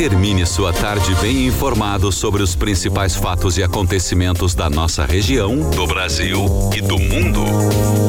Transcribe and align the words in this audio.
Termine 0.00 0.46
sua 0.46 0.72
tarde 0.72 1.14
bem 1.16 1.46
informado 1.46 2.10
sobre 2.10 2.42
os 2.42 2.56
principais 2.56 3.14
fatos 3.14 3.58
e 3.58 3.62
acontecimentos 3.62 4.54
da 4.54 4.70
nossa 4.70 5.04
região, 5.04 5.68
do 5.72 5.86
Brasil 5.86 6.46
e 6.74 6.80
do 6.80 6.98
mundo. 6.98 7.44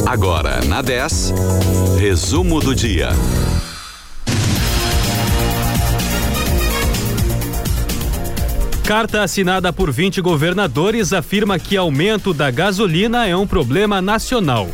Agora, 0.08 0.64
na 0.64 0.82
10, 0.82 1.34
resumo 2.00 2.62
do 2.62 2.74
dia. 2.74 3.10
Carta 8.86 9.24
assinada 9.24 9.74
por 9.74 9.92
20 9.92 10.22
governadores 10.22 11.12
afirma 11.12 11.60
que 11.60 11.76
aumento 11.76 12.34
da 12.34 12.50
gasolina 12.50 13.28
é 13.28 13.36
um 13.36 13.46
problema 13.46 14.02
nacional. 14.02 14.70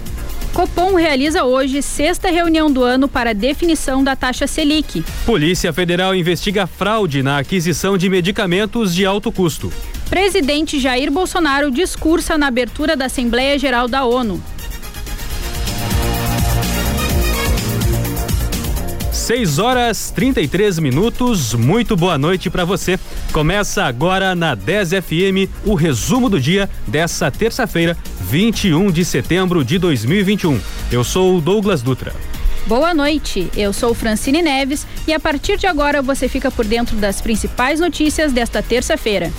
Copom 0.57 0.95
realiza 0.95 1.43
hoje 1.43 1.83
sexta 1.83 2.31
reunião 2.31 2.71
do 2.71 2.81
ano 2.81 3.07
para 3.07 3.31
definição 3.31 4.03
da 4.03 4.15
taxa 4.15 4.47
Selic. 4.47 5.03
Polícia 5.23 5.71
Federal 5.71 6.15
investiga 6.15 6.65
fraude 6.65 7.21
na 7.21 7.37
aquisição 7.37 7.95
de 7.95 8.09
medicamentos 8.09 8.95
de 8.95 9.05
alto 9.05 9.31
custo. 9.31 9.71
Presidente 10.09 10.79
Jair 10.79 11.11
Bolsonaro 11.11 11.69
discursa 11.69 12.39
na 12.39 12.47
abertura 12.47 12.97
da 12.97 13.05
Assembleia 13.05 13.59
Geral 13.59 13.87
da 13.87 14.03
ONU. 14.03 14.41
6 19.27 19.59
horas 19.59 20.09
33 20.11 20.79
minutos. 20.79 21.53
Muito 21.53 21.97
boa 21.97 22.17
noite 22.17 22.49
para 22.49 22.63
você. 22.63 22.97
Começa 23.33 23.83
agora 23.83 24.33
na 24.33 24.55
10 24.55 24.91
FM 24.91 25.51
o 25.65 25.73
resumo 25.73 26.29
do 26.29 26.39
dia 26.39 26.69
dessa 26.87 27.29
terça-feira, 27.29 27.97
21 28.21 28.89
de 28.89 29.03
setembro 29.03 29.65
de 29.65 29.77
2021. 29.79 30.61
Eu 30.89 31.03
sou 31.03 31.35
o 31.35 31.41
Douglas 31.41 31.81
Dutra. 31.81 32.15
Boa 32.67 32.93
noite, 32.93 33.51
eu 33.57 33.73
sou 33.73 33.93
Francine 33.93 34.41
Neves 34.41 34.87
e 35.05 35.13
a 35.13 35.19
partir 35.19 35.57
de 35.57 35.67
agora 35.67 36.01
você 36.01 36.29
fica 36.29 36.49
por 36.49 36.63
dentro 36.63 36.95
das 36.95 37.19
principais 37.19 37.81
notícias 37.81 38.31
desta 38.31 38.63
terça-feira. 38.63 39.29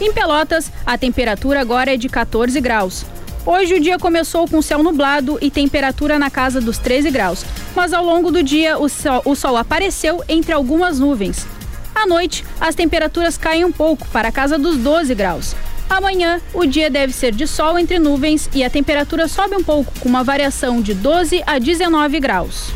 Em 0.00 0.14
Pelotas, 0.14 0.72
a 0.86 0.96
temperatura 0.96 1.60
agora 1.60 1.92
é 1.92 1.98
de 1.98 2.08
14 2.08 2.58
graus. 2.58 3.04
Hoje 3.46 3.74
o 3.74 3.80
dia 3.80 3.96
começou 3.96 4.48
com 4.48 4.60
céu 4.60 4.82
nublado 4.82 5.38
e 5.40 5.52
temperatura 5.52 6.18
na 6.18 6.28
casa 6.28 6.60
dos 6.60 6.78
13 6.78 7.12
graus, 7.12 7.46
mas 7.76 7.92
ao 7.92 8.04
longo 8.04 8.32
do 8.32 8.42
dia 8.42 8.76
o 8.76 8.88
sol, 8.88 9.22
o 9.24 9.36
sol 9.36 9.56
apareceu 9.56 10.20
entre 10.28 10.52
algumas 10.52 10.98
nuvens. 10.98 11.46
À 11.94 12.08
noite, 12.08 12.44
as 12.60 12.74
temperaturas 12.74 13.38
caem 13.38 13.64
um 13.64 13.70
pouco 13.70 14.04
para 14.08 14.30
a 14.30 14.32
casa 14.32 14.58
dos 14.58 14.76
12 14.78 15.14
graus. 15.14 15.54
Amanhã, 15.88 16.40
o 16.52 16.66
dia 16.66 16.90
deve 16.90 17.12
ser 17.12 17.32
de 17.32 17.46
sol 17.46 17.78
entre 17.78 18.00
nuvens 18.00 18.50
e 18.52 18.64
a 18.64 18.68
temperatura 18.68 19.28
sobe 19.28 19.54
um 19.54 19.62
pouco, 19.62 19.92
com 20.00 20.08
uma 20.08 20.24
variação 20.24 20.82
de 20.82 20.92
12 20.92 21.44
a 21.46 21.60
19 21.60 22.18
graus. 22.18 22.72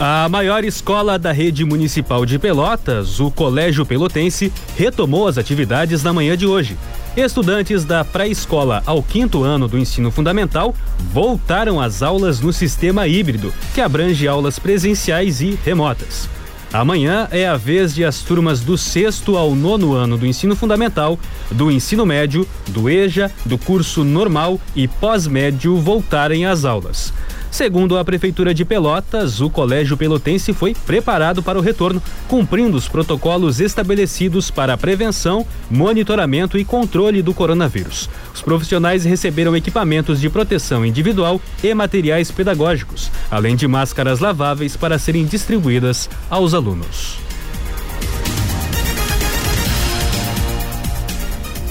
A 0.00 0.28
maior 0.28 0.64
escola 0.64 1.18
da 1.18 1.32
rede 1.32 1.64
municipal 1.64 2.24
de 2.24 2.38
Pelotas, 2.38 3.18
o 3.18 3.32
Colégio 3.32 3.84
Pelotense, 3.84 4.52
retomou 4.76 5.26
as 5.26 5.36
atividades 5.36 6.04
na 6.04 6.12
manhã 6.12 6.36
de 6.36 6.46
hoje. 6.46 6.78
Estudantes 7.16 7.84
da 7.84 8.04
pré-escola 8.04 8.80
ao 8.86 9.02
quinto 9.02 9.42
ano 9.42 9.66
do 9.66 9.76
ensino 9.76 10.12
fundamental 10.12 10.72
voltaram 11.12 11.80
às 11.80 12.00
aulas 12.00 12.38
no 12.38 12.52
sistema 12.52 13.08
híbrido, 13.08 13.52
que 13.74 13.80
abrange 13.80 14.28
aulas 14.28 14.56
presenciais 14.56 15.40
e 15.40 15.58
remotas. 15.64 16.28
Amanhã 16.72 17.26
é 17.32 17.48
a 17.48 17.56
vez 17.56 17.92
de 17.92 18.04
as 18.04 18.20
turmas 18.20 18.60
do 18.60 18.78
sexto 18.78 19.36
ao 19.36 19.52
nono 19.52 19.94
ano 19.94 20.16
do 20.16 20.26
ensino 20.26 20.54
fundamental, 20.54 21.18
do 21.50 21.72
ensino 21.72 22.06
médio, 22.06 22.46
do 22.68 22.88
EJA, 22.88 23.32
do 23.44 23.58
curso 23.58 24.04
normal 24.04 24.60
e 24.76 24.86
pós-médio 24.86 25.76
voltarem 25.76 26.46
às 26.46 26.64
aulas. 26.64 27.12
Segundo 27.50 27.96
a 27.96 28.04
Prefeitura 28.04 28.52
de 28.52 28.64
Pelotas, 28.64 29.40
o 29.40 29.48
Colégio 29.48 29.96
Pelotense 29.96 30.52
foi 30.52 30.74
preparado 30.74 31.42
para 31.42 31.58
o 31.58 31.62
retorno, 31.62 32.02
cumprindo 32.28 32.76
os 32.76 32.88
protocolos 32.88 33.58
estabelecidos 33.58 34.50
para 34.50 34.74
a 34.74 34.76
prevenção, 34.76 35.46
monitoramento 35.70 36.58
e 36.58 36.64
controle 36.64 37.22
do 37.22 37.32
coronavírus. 37.32 38.08
Os 38.34 38.42
profissionais 38.42 39.04
receberam 39.04 39.56
equipamentos 39.56 40.20
de 40.20 40.28
proteção 40.28 40.84
individual 40.84 41.40
e 41.62 41.72
materiais 41.74 42.30
pedagógicos, 42.30 43.10
além 43.30 43.56
de 43.56 43.66
máscaras 43.66 44.20
laváveis 44.20 44.76
para 44.76 44.98
serem 44.98 45.24
distribuídas 45.24 46.08
aos 46.30 46.52
alunos. 46.54 47.16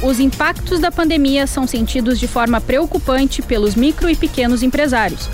Os 0.01 0.19
impactos 0.19 0.79
da 0.79 0.91
pandemia 0.91 1.47
são 1.47 1.65
sentidos 1.65 2.19
de 2.19 2.27
forma 2.27 2.61
preocupante 2.61 3.41
pelos 3.41 3.75
micro 3.75 4.09
e 4.09 4.15
pequenos 4.15 4.61
empresários. 4.61 5.27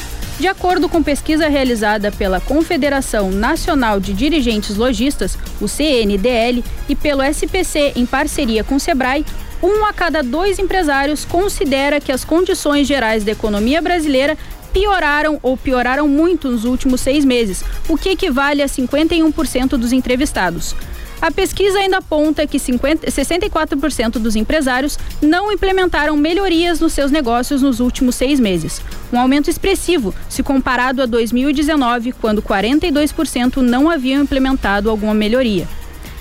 De 0.43 0.49
acordo 0.49 0.89
com 0.89 1.01
pesquisa 1.01 1.47
realizada 1.47 2.11
pela 2.11 2.41
Confederação 2.41 3.31
Nacional 3.31 3.97
de 3.97 4.11
Dirigentes 4.11 4.75
Logistas, 4.75 5.37
o 5.61 5.69
CNDL, 5.69 6.61
e 6.89 6.97
pelo 6.97 7.23
SPC 7.23 7.93
em 7.95 8.05
parceria 8.05 8.61
com 8.61 8.75
o 8.75 8.79
Sebrae, 8.79 9.25
um 9.63 9.85
a 9.85 9.93
cada 9.93 10.21
dois 10.21 10.59
empresários 10.59 11.23
considera 11.23 12.01
que 12.01 12.11
as 12.11 12.25
condições 12.25 12.85
gerais 12.85 13.23
da 13.23 13.31
economia 13.31 13.81
brasileira 13.81 14.37
pioraram 14.73 15.39
ou 15.41 15.55
pioraram 15.55 16.09
muito 16.09 16.49
nos 16.49 16.65
últimos 16.65 16.99
seis 16.99 17.23
meses, 17.23 17.63
o 17.87 17.97
que 17.97 18.09
equivale 18.09 18.61
a 18.61 18.65
51% 18.65 19.77
dos 19.77 19.93
entrevistados. 19.93 20.75
A 21.23 21.31
pesquisa 21.31 21.79
ainda 21.79 21.99
aponta 21.99 22.45
que 22.45 22.59
50, 22.59 23.09
64% 23.09 24.19
dos 24.19 24.35
empresários 24.35 24.99
não 25.21 25.49
implementaram 25.53 26.17
melhorias 26.17 26.81
nos 26.81 26.91
seus 26.91 27.11
negócios 27.11 27.61
nos 27.61 27.79
últimos 27.79 28.15
seis 28.15 28.41
meses. 28.41 28.81
Um 29.09 29.17
aumento 29.17 29.49
expressivo 29.49 30.13
se 30.27 30.43
comparado 30.43 31.01
a 31.01 31.05
2019, 31.05 32.11
quando 32.11 32.41
42% 32.41 33.61
não 33.61 33.89
haviam 33.89 34.21
implementado 34.21 34.89
alguma 34.89 35.13
melhoria. 35.13 35.65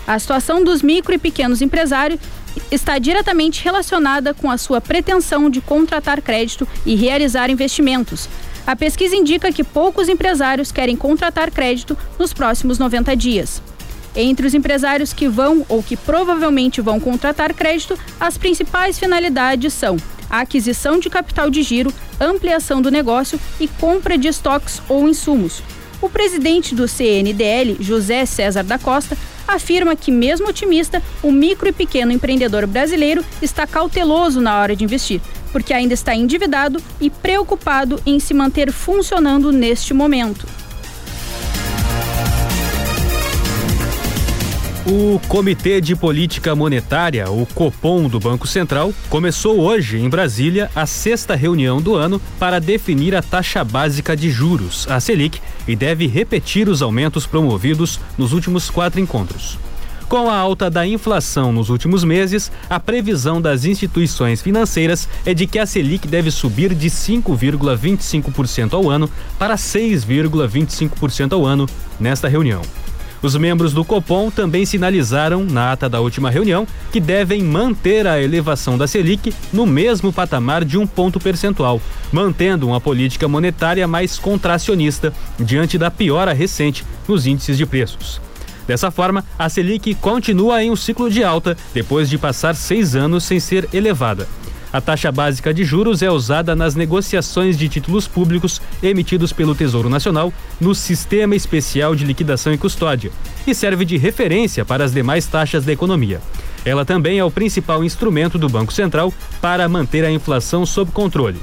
A 0.06 0.16
situação 0.20 0.62
dos 0.62 0.82
micro 0.82 1.12
e 1.12 1.18
pequenos 1.18 1.60
empresários 1.60 2.20
está 2.70 2.96
diretamente 3.00 3.64
relacionada 3.64 4.32
com 4.32 4.48
a 4.48 4.56
sua 4.56 4.80
pretensão 4.80 5.50
de 5.50 5.60
contratar 5.60 6.22
crédito 6.22 6.68
e 6.86 6.94
realizar 6.94 7.50
investimentos. 7.50 8.28
A 8.64 8.76
pesquisa 8.76 9.16
indica 9.16 9.50
que 9.50 9.64
poucos 9.64 10.08
empresários 10.08 10.70
querem 10.70 10.94
contratar 10.94 11.50
crédito 11.50 11.98
nos 12.20 12.32
próximos 12.32 12.78
90 12.78 13.16
dias. 13.16 13.60
Entre 14.14 14.46
os 14.46 14.54
empresários 14.54 15.12
que 15.12 15.26
vão 15.26 15.64
ou 15.68 15.82
que 15.82 15.96
provavelmente 15.96 16.80
vão 16.80 17.00
contratar 17.00 17.54
crédito, 17.54 17.98
as 18.20 18.36
principais 18.36 18.98
finalidades 18.98 19.72
são 19.72 19.96
a 20.28 20.40
aquisição 20.40 20.98
de 20.98 21.10
capital 21.10 21.50
de 21.50 21.62
giro, 21.62 21.92
ampliação 22.18 22.80
do 22.80 22.90
negócio 22.90 23.38
e 23.60 23.68
compra 23.68 24.16
de 24.16 24.28
estoques 24.28 24.80
ou 24.88 25.06
insumos. 25.06 25.62
O 26.00 26.08
presidente 26.08 26.74
do 26.74 26.88
CNDL, 26.88 27.76
José 27.78 28.24
César 28.24 28.64
da 28.64 28.78
Costa, 28.78 29.16
afirma 29.46 29.94
que, 29.94 30.10
mesmo 30.10 30.48
otimista, 30.48 31.02
o 31.22 31.30
micro 31.30 31.68
e 31.68 31.72
pequeno 31.72 32.12
empreendedor 32.12 32.66
brasileiro 32.66 33.24
está 33.40 33.66
cauteloso 33.66 34.40
na 34.40 34.58
hora 34.58 34.74
de 34.74 34.84
investir, 34.84 35.20
porque 35.52 35.74
ainda 35.74 35.94
está 35.94 36.14
endividado 36.14 36.82
e 37.00 37.10
preocupado 37.10 38.00
em 38.06 38.18
se 38.18 38.32
manter 38.32 38.72
funcionando 38.72 39.52
neste 39.52 39.92
momento. 39.92 40.46
O 44.84 45.20
Comitê 45.28 45.80
de 45.80 45.94
Política 45.94 46.56
Monetária, 46.56 47.30
o 47.30 47.46
Copom 47.46 48.08
do 48.08 48.18
Banco 48.18 48.48
Central, 48.48 48.92
começou 49.08 49.60
hoje 49.60 49.96
em 49.96 50.08
Brasília 50.08 50.68
a 50.74 50.86
sexta 50.86 51.36
reunião 51.36 51.80
do 51.80 51.94
ano 51.94 52.20
para 52.36 52.58
definir 52.58 53.14
a 53.14 53.22
taxa 53.22 53.62
básica 53.62 54.16
de 54.16 54.28
juros, 54.28 54.88
a 54.90 54.98
Selic, 54.98 55.40
e 55.68 55.76
deve 55.76 56.08
repetir 56.08 56.68
os 56.68 56.82
aumentos 56.82 57.26
promovidos 57.26 58.00
nos 58.18 58.32
últimos 58.32 58.68
quatro 58.70 58.98
encontros. 58.98 59.56
Com 60.08 60.28
a 60.28 60.36
alta 60.36 60.68
da 60.68 60.84
inflação 60.84 61.52
nos 61.52 61.70
últimos 61.70 62.02
meses, 62.02 62.50
a 62.68 62.80
previsão 62.80 63.40
das 63.40 63.64
instituições 63.64 64.42
financeiras 64.42 65.08
é 65.24 65.32
de 65.32 65.46
que 65.46 65.60
a 65.60 65.64
Selic 65.64 66.08
deve 66.08 66.32
subir 66.32 66.74
de 66.74 66.90
5,25% 66.90 68.72
ao 68.72 68.90
ano 68.90 69.08
para 69.38 69.54
6,25% 69.54 71.34
ao 71.34 71.46
ano 71.46 71.68
nesta 72.00 72.26
reunião. 72.26 72.62
Os 73.22 73.36
membros 73.36 73.72
do 73.72 73.84
Copom 73.84 74.32
também 74.32 74.66
sinalizaram, 74.66 75.44
na 75.44 75.72
ata 75.72 75.88
da 75.88 76.00
última 76.00 76.28
reunião, 76.28 76.66
que 76.90 76.98
devem 76.98 77.40
manter 77.40 78.04
a 78.04 78.20
elevação 78.20 78.76
da 78.76 78.88
Selic 78.88 79.32
no 79.52 79.64
mesmo 79.64 80.12
patamar 80.12 80.64
de 80.64 80.76
um 80.76 80.86
ponto 80.86 81.20
percentual, 81.20 81.80
mantendo 82.10 82.66
uma 82.66 82.80
política 82.80 83.28
monetária 83.28 83.86
mais 83.86 84.18
contracionista 84.18 85.12
diante 85.38 85.78
da 85.78 85.88
piora 85.88 86.32
recente 86.32 86.84
nos 87.06 87.24
índices 87.24 87.56
de 87.56 87.64
preços. 87.64 88.20
Dessa 88.66 88.90
forma, 88.90 89.24
a 89.38 89.48
Selic 89.48 89.94
continua 89.94 90.62
em 90.62 90.70
um 90.70 90.76
ciclo 90.76 91.08
de 91.08 91.22
alta 91.22 91.56
depois 91.72 92.10
de 92.10 92.18
passar 92.18 92.56
seis 92.56 92.96
anos 92.96 93.22
sem 93.22 93.38
ser 93.38 93.68
elevada. 93.72 94.26
A 94.72 94.80
taxa 94.80 95.12
básica 95.12 95.52
de 95.52 95.64
juros 95.64 96.00
é 96.00 96.10
usada 96.10 96.56
nas 96.56 96.74
negociações 96.74 97.58
de 97.58 97.68
títulos 97.68 98.08
públicos 98.08 98.62
emitidos 98.82 99.30
pelo 99.30 99.54
Tesouro 99.54 99.90
Nacional 99.90 100.32
no 100.58 100.74
Sistema 100.74 101.36
Especial 101.36 101.94
de 101.94 102.06
Liquidação 102.06 102.54
e 102.54 102.58
Custódia 102.58 103.12
e 103.46 103.54
serve 103.54 103.84
de 103.84 103.98
referência 103.98 104.64
para 104.64 104.82
as 104.82 104.92
demais 104.92 105.26
taxas 105.26 105.66
da 105.66 105.72
economia. 105.72 106.22
Ela 106.64 106.86
também 106.86 107.18
é 107.18 107.24
o 107.24 107.30
principal 107.30 107.84
instrumento 107.84 108.38
do 108.38 108.48
Banco 108.48 108.72
Central 108.72 109.12
para 109.42 109.68
manter 109.68 110.06
a 110.06 110.10
inflação 110.10 110.64
sob 110.64 110.90
controle. 110.90 111.38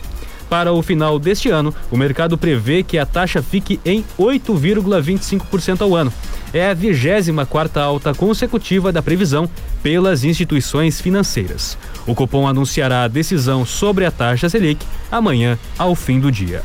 Para 0.49 0.73
o 0.73 0.81
final 0.81 1.19
deste 1.19 1.49
ano, 1.49 1.73
o 1.91 1.97
mercado 1.97 2.37
prevê 2.37 2.81
que 2.81 2.97
a 2.97 3.05
taxa 3.05 3.41
fique 3.41 3.79
em 3.85 4.03
8,25% 4.17 5.81
ao 5.81 5.95
ano. 5.95 6.11
É 6.51 6.69
a 6.69 6.73
24 6.73 7.79
alta 7.79 8.13
consecutiva 8.13 8.91
da 8.91 9.03
previsão 9.03 9.47
pelas 9.83 10.23
instituições 10.23 10.99
financeiras. 10.99 11.77
O 12.07 12.15
Copom 12.15 12.47
anunciará 12.47 13.03
a 13.03 13.07
decisão 13.07 13.63
sobre 13.65 14.05
a 14.05 14.11
taxa 14.11 14.49
Selic 14.49 14.83
amanhã, 15.11 15.59
ao 15.77 15.93
fim 15.93 16.19
do 16.19 16.31
dia. 16.31 16.63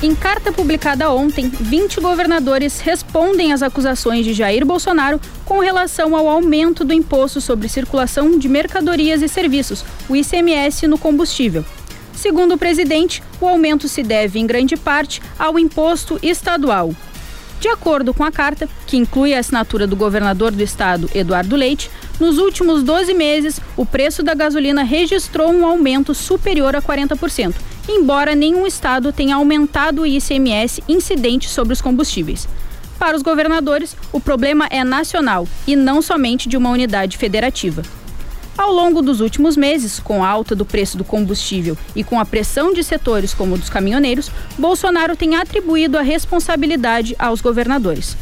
Em 0.00 0.14
carta 0.14 0.52
publicada 0.52 1.10
ontem, 1.10 1.48
20 1.48 2.00
governadores 2.00 2.78
respondem 2.78 3.52
às 3.52 3.64
acusações 3.64 4.24
de 4.24 4.32
Jair 4.32 4.64
Bolsonaro 4.64 5.20
com 5.44 5.58
relação 5.58 6.14
ao 6.14 6.28
aumento 6.28 6.84
do 6.84 6.94
imposto 6.94 7.40
sobre 7.40 7.68
circulação 7.68 8.38
de 8.38 8.48
mercadorias 8.48 9.22
e 9.22 9.28
serviços, 9.28 9.84
o 10.08 10.14
ICMS, 10.14 10.86
no 10.86 10.98
combustível. 10.98 11.64
Segundo 12.14 12.54
o 12.54 12.58
presidente, 12.58 13.24
o 13.40 13.48
aumento 13.48 13.88
se 13.88 14.04
deve, 14.04 14.38
em 14.38 14.46
grande 14.46 14.76
parte, 14.76 15.20
ao 15.36 15.58
imposto 15.58 16.16
estadual. 16.22 16.94
De 17.58 17.66
acordo 17.66 18.14
com 18.14 18.22
a 18.22 18.30
carta, 18.30 18.68
que 18.86 18.96
inclui 18.96 19.34
a 19.34 19.40
assinatura 19.40 19.84
do 19.84 19.96
governador 19.96 20.52
do 20.52 20.62
estado, 20.62 21.10
Eduardo 21.12 21.56
Leite, 21.56 21.90
nos 22.20 22.38
últimos 22.38 22.84
12 22.84 23.14
meses, 23.14 23.60
o 23.76 23.84
preço 23.84 24.22
da 24.22 24.32
gasolina 24.32 24.84
registrou 24.84 25.52
um 25.52 25.66
aumento 25.66 26.14
superior 26.14 26.76
a 26.76 26.82
40% 26.82 27.54
embora 27.88 28.34
nenhum 28.34 28.66
estado 28.66 29.12
tenha 29.12 29.36
aumentado 29.36 30.02
o 30.02 30.06
ICMS 30.06 30.82
incidente 30.88 31.48
sobre 31.48 31.72
os 31.72 31.80
combustíveis. 31.80 32.46
Para 32.98 33.16
os 33.16 33.22
governadores, 33.22 33.96
o 34.12 34.20
problema 34.20 34.66
é 34.70 34.84
nacional 34.84 35.46
e 35.66 35.74
não 35.74 36.02
somente 36.02 36.48
de 36.48 36.56
uma 36.56 36.70
unidade 36.70 37.16
federativa. 37.16 37.82
Ao 38.56 38.72
longo 38.72 39.00
dos 39.00 39.20
últimos 39.20 39.56
meses, 39.56 40.00
com 40.00 40.24
a 40.24 40.28
alta 40.28 40.54
do 40.54 40.64
preço 40.64 40.98
do 40.98 41.04
combustível 41.04 41.78
e 41.94 42.02
com 42.02 42.18
a 42.18 42.24
pressão 42.24 42.72
de 42.72 42.82
setores 42.82 43.32
como 43.32 43.54
o 43.54 43.58
dos 43.58 43.70
caminhoneiros, 43.70 44.32
Bolsonaro 44.58 45.14
tem 45.14 45.36
atribuído 45.36 45.96
a 45.96 46.02
responsabilidade 46.02 47.14
aos 47.20 47.40
governadores. 47.40 48.16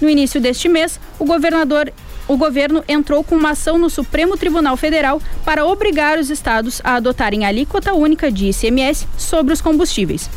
No 0.00 0.10
início 0.10 0.40
deste 0.40 0.68
mês, 0.68 0.98
o 1.20 1.24
governador 1.24 1.92
o 2.28 2.36
governo 2.36 2.82
entrou 2.88 3.22
com 3.22 3.36
uma 3.36 3.50
ação 3.50 3.78
no 3.78 3.88
Supremo 3.88 4.36
Tribunal 4.36 4.76
Federal 4.76 5.20
para 5.44 5.64
obrigar 5.64 6.18
os 6.18 6.30
estados 6.30 6.80
a 6.82 6.94
adotarem 6.94 7.44
alíquota 7.44 7.94
única 7.94 8.30
de 8.30 8.48
ICMS 8.48 9.06
sobre 9.16 9.52
os 9.52 9.60
combustíveis. 9.60 10.28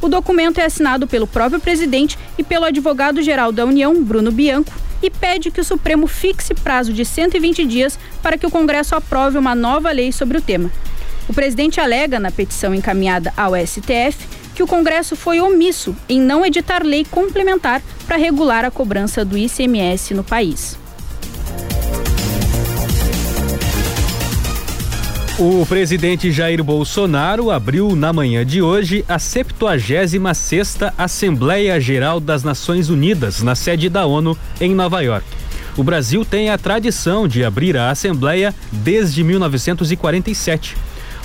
O 0.00 0.08
documento 0.08 0.58
é 0.58 0.64
assinado 0.64 1.06
pelo 1.06 1.26
próprio 1.26 1.60
presidente 1.60 2.18
e 2.36 2.44
pelo 2.44 2.64
advogado-geral 2.64 3.50
da 3.50 3.64
União, 3.64 4.02
Bruno 4.02 4.30
Bianco, 4.30 4.72
e 5.02 5.10
pede 5.10 5.50
que 5.50 5.60
o 5.60 5.64
Supremo 5.64 6.06
fixe 6.06 6.54
prazo 6.54 6.92
de 6.92 7.04
120 7.04 7.64
dias 7.64 7.98
para 8.22 8.36
que 8.36 8.46
o 8.46 8.50
Congresso 8.50 8.94
aprove 8.94 9.38
uma 9.38 9.54
nova 9.54 9.90
lei 9.90 10.12
sobre 10.12 10.38
o 10.38 10.42
tema. 10.42 10.70
O 11.28 11.34
presidente 11.34 11.80
alega 11.80 12.18
na 12.18 12.30
petição 12.30 12.74
encaminhada 12.74 13.32
ao 13.36 13.54
STF 13.54 14.26
que 14.54 14.62
o 14.62 14.66
Congresso 14.66 15.14
foi 15.14 15.40
omisso 15.40 15.94
em 16.08 16.20
não 16.20 16.44
editar 16.44 16.82
lei 16.82 17.04
complementar 17.04 17.80
para 18.06 18.16
regular 18.16 18.64
a 18.64 18.70
cobrança 18.70 19.24
do 19.24 19.38
ICMS 19.38 20.14
no 20.14 20.24
país. 20.24 20.76
O 25.40 25.64
presidente 25.64 26.32
Jair 26.32 26.64
Bolsonaro 26.64 27.52
abriu 27.52 27.94
na 27.94 28.12
manhã 28.12 28.44
de 28.44 28.60
hoje 28.60 29.04
a 29.08 29.18
76ª 29.18 30.92
Assembleia 30.98 31.80
Geral 31.80 32.18
das 32.18 32.42
Nações 32.42 32.90
Unidas 32.90 33.40
na 33.40 33.54
sede 33.54 33.88
da 33.88 34.04
ONU 34.04 34.36
em 34.60 34.74
Nova 34.74 35.00
York. 35.00 35.24
O 35.76 35.84
Brasil 35.84 36.24
tem 36.24 36.50
a 36.50 36.58
tradição 36.58 37.28
de 37.28 37.44
abrir 37.44 37.76
a 37.76 37.88
Assembleia 37.88 38.52
desde 38.72 39.22
1947. 39.22 40.76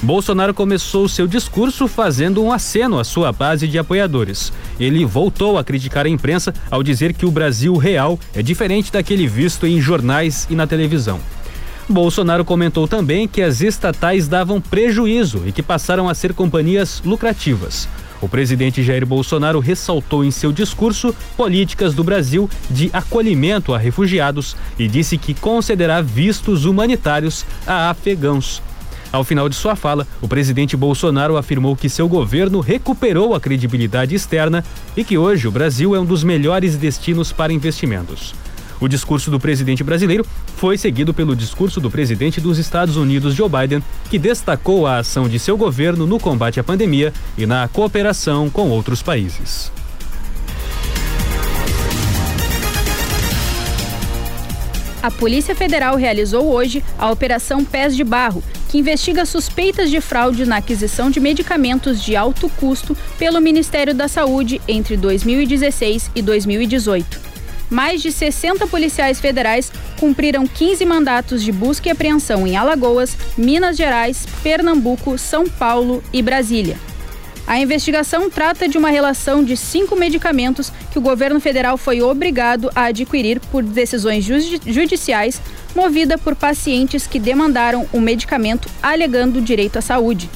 Bolsonaro 0.04 0.54
começou 0.54 1.10
seu 1.10 1.26
discurso 1.26 1.88
fazendo 1.88 2.44
um 2.44 2.52
aceno 2.52 3.00
à 3.00 3.04
sua 3.04 3.32
base 3.32 3.68
de 3.68 3.80
apoiadores. 3.80 4.54
Ele 4.80 5.04
voltou 5.06 5.58
a 5.58 5.64
criticar 5.64 6.06
a 6.06 6.10
imprensa 6.10 6.54
ao 6.70 6.84
dizer 6.84 7.16
que 7.16 7.26
o 7.26 7.32
Brasil 7.32 7.76
real 7.78 8.20
é 8.36 8.44
diferente 8.44 8.92
daquele 8.92 9.26
visto 9.26 9.66
em 9.66 9.82
jornais 9.82 10.46
e 10.52 10.56
na 10.56 10.68
televisão. 10.68 11.20
Bolsonaro 11.90 12.46
comentou 12.46 12.88
também 12.88 13.28
que 13.28 13.42
as 13.42 13.62
estatais 13.62 14.28
davam 14.28 14.62
prejuízo 14.62 15.44
e 15.46 15.52
que 15.52 15.62
passaram 15.62 16.08
a 16.08 16.14
ser 16.14 16.34
companhias 16.34 17.02
lucrativas. 17.06 17.88
O 18.22 18.30
presidente 18.30 18.82
Jair 18.82 19.06
Bolsonaro 19.06 19.60
ressaltou 19.60 20.24
em 20.24 20.32
seu 20.32 20.54
discurso 20.54 21.14
políticas 21.36 21.94
do 21.94 22.06
Brasil 22.06 22.50
de 22.70 22.90
acolhimento 22.94 23.74
a 23.74 23.78
refugiados 23.78 24.56
e 24.80 24.88
disse 24.88 25.18
que 25.18 25.34
concederá 25.34 26.02
vistos 26.02 26.64
humanitários 26.64 27.46
a 27.68 27.90
afegãos. 27.90 28.62
Ao 29.12 29.26
final 29.26 29.50
de 29.50 29.56
sua 29.56 29.76
fala, 29.76 30.08
o 30.22 30.28
presidente 30.28 30.78
Bolsonaro 30.78 31.36
afirmou 31.36 31.76
que 31.76 31.90
seu 31.90 32.08
governo 32.08 32.62
recuperou 32.62 33.36
a 33.36 33.42
credibilidade 33.42 34.16
externa 34.16 34.64
e 34.96 35.04
que 35.04 35.18
hoje 35.18 35.48
o 35.48 35.52
Brasil 35.52 35.94
é 35.94 36.00
um 36.00 36.06
dos 36.06 36.24
melhores 36.24 36.78
destinos 36.78 37.32
para 37.32 37.52
investimentos. 37.54 38.34
O 38.80 38.88
discurso 38.88 39.32
do 39.32 39.40
presidente 39.40 39.84
brasileiro 39.84 40.26
foi 40.56 40.78
seguido 40.78 41.14
pelo 41.14 41.36
discurso 41.36 41.80
do 41.80 41.90
presidente 41.90 42.42
dos 42.42 42.58
Estados 42.58 42.96
Unidos, 42.96 43.34
Joe 43.34 43.50
Biden, 43.50 43.84
que 44.10 44.20
destacou 44.20 44.88
a 44.88 44.98
ação 44.98 45.28
de 45.28 45.40
seu 45.40 45.58
governo 45.58 46.06
no 46.06 46.20
combate 46.20 46.60
à 46.60 46.64
pandemia 46.64 47.14
e 47.38 47.46
na 47.46 47.68
cooperação 47.68 48.50
com 48.50 48.70
outros 48.70 49.02
países. 49.02 49.72
A 55.02 55.12
Polícia 55.12 55.54
Federal 55.54 55.98
realizou 55.98 56.46
hoje 56.54 56.82
a 56.98 57.12
Operação 57.12 57.66
Pés 57.66 57.94
de 57.94 58.06
Barro, 58.06 58.42
que 58.70 58.78
investiga 58.78 59.26
suspeitas 59.26 59.90
de 59.90 60.00
fraude 60.00 60.46
na 60.46 60.58
aquisição 60.58 61.10
de 61.12 61.20
medicamentos 61.20 62.02
de 62.02 62.16
alto 62.16 62.48
custo 62.50 62.96
pelo 63.20 63.42
Ministério 63.42 63.94
da 63.94 64.08
Saúde 64.08 64.62
entre 64.66 64.96
2016 64.96 66.10
e 66.16 66.22
2018 66.22 67.33
mais 67.74 68.02
de 68.02 68.12
60 68.12 68.68
policiais 68.68 69.20
federais 69.20 69.72
cumpriram 70.00 70.48
15 70.48 70.86
mandatos 70.86 71.44
de 71.44 71.52
busca 71.52 71.90
e 71.90 71.92
apreensão 71.92 72.48
em 72.48 72.56
Alagoas, 72.56 73.18
Minas 73.38 73.76
Gerais, 73.76 74.26
Pernambuco, 74.42 75.18
São 75.18 75.50
Paulo 75.50 76.04
e 76.14 76.22
Brasília. 76.22 76.78
A 77.46 77.60
investigação 77.60 78.30
trata 78.30 78.70
de 78.70 78.78
uma 78.78 78.90
relação 78.90 79.44
de 79.44 79.58
cinco 79.58 79.98
medicamentos 79.98 80.72
que 80.92 80.98
o 80.98 81.02
governo 81.02 81.42
federal 81.42 81.78
foi 81.78 82.02
obrigado 82.02 82.70
a 82.74 82.86
adquirir 82.86 83.42
por 83.52 83.62
decisões 83.64 84.24
judiciais 84.24 85.42
movida 85.76 86.18
por 86.18 86.36
pacientes 86.36 87.06
que 87.06 87.20
demandaram 87.20 87.86
o 87.92 88.00
medicamento 88.00 88.70
alegando 88.82 89.42
direito 89.42 89.78
à 89.78 89.82
saúde. 89.82 90.30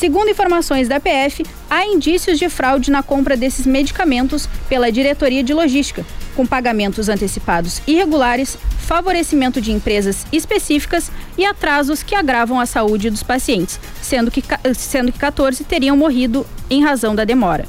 Segundo 0.00 0.30
informações 0.30 0.88
da 0.88 0.98
PF, 0.98 1.44
há 1.68 1.84
indícios 1.84 2.38
de 2.38 2.48
fraude 2.48 2.90
na 2.90 3.02
compra 3.02 3.36
desses 3.36 3.66
medicamentos 3.66 4.48
pela 4.66 4.90
Diretoria 4.90 5.42
de 5.44 5.52
Logística, 5.52 6.06
com 6.34 6.46
pagamentos 6.46 7.10
antecipados 7.10 7.82
irregulares, 7.86 8.56
favorecimento 8.78 9.60
de 9.60 9.72
empresas 9.72 10.26
específicas 10.32 11.12
e 11.36 11.44
atrasos 11.44 12.02
que 12.02 12.14
agravam 12.14 12.58
a 12.58 12.64
saúde 12.64 13.10
dos 13.10 13.22
pacientes, 13.22 13.78
sendo 14.00 14.30
que, 14.30 14.42
sendo 14.74 15.12
que 15.12 15.18
14 15.18 15.64
teriam 15.64 15.98
morrido 15.98 16.46
em 16.70 16.82
razão 16.82 17.14
da 17.14 17.26
demora. 17.26 17.66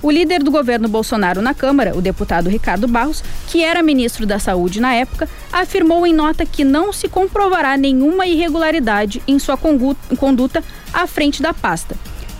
O 0.00 0.08
líder 0.08 0.44
do 0.44 0.52
governo 0.52 0.86
Bolsonaro 0.86 1.42
na 1.42 1.52
Câmara, 1.52 1.96
o 1.96 2.00
deputado 2.00 2.48
Ricardo 2.48 2.86
Barros, 2.86 3.24
que 3.48 3.64
era 3.64 3.82
ministro 3.82 4.24
da 4.24 4.38
Saúde 4.38 4.80
na 4.80 4.94
época, 4.94 5.28
afirmou 5.52 6.06
em 6.06 6.14
nota 6.14 6.46
que 6.46 6.62
não 6.62 6.92
se 6.92 7.08
comprovará 7.08 7.76
nenhuma 7.76 8.24
irregularidade 8.24 9.20
em 9.26 9.36
sua 9.40 9.56
conduta 9.56 10.62
à 10.92 11.06
frente 11.06 11.42
da 11.42 11.52
pasta. 11.52 11.96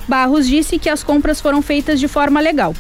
Barros 0.09 0.47
disse 0.47 0.79
que 0.79 0.89
as 0.89 1.03
compras 1.03 1.41
foram 1.41 1.61
feitas 1.63 1.99
de 1.99 2.09
forma 2.09 2.41
legal. 2.41 2.75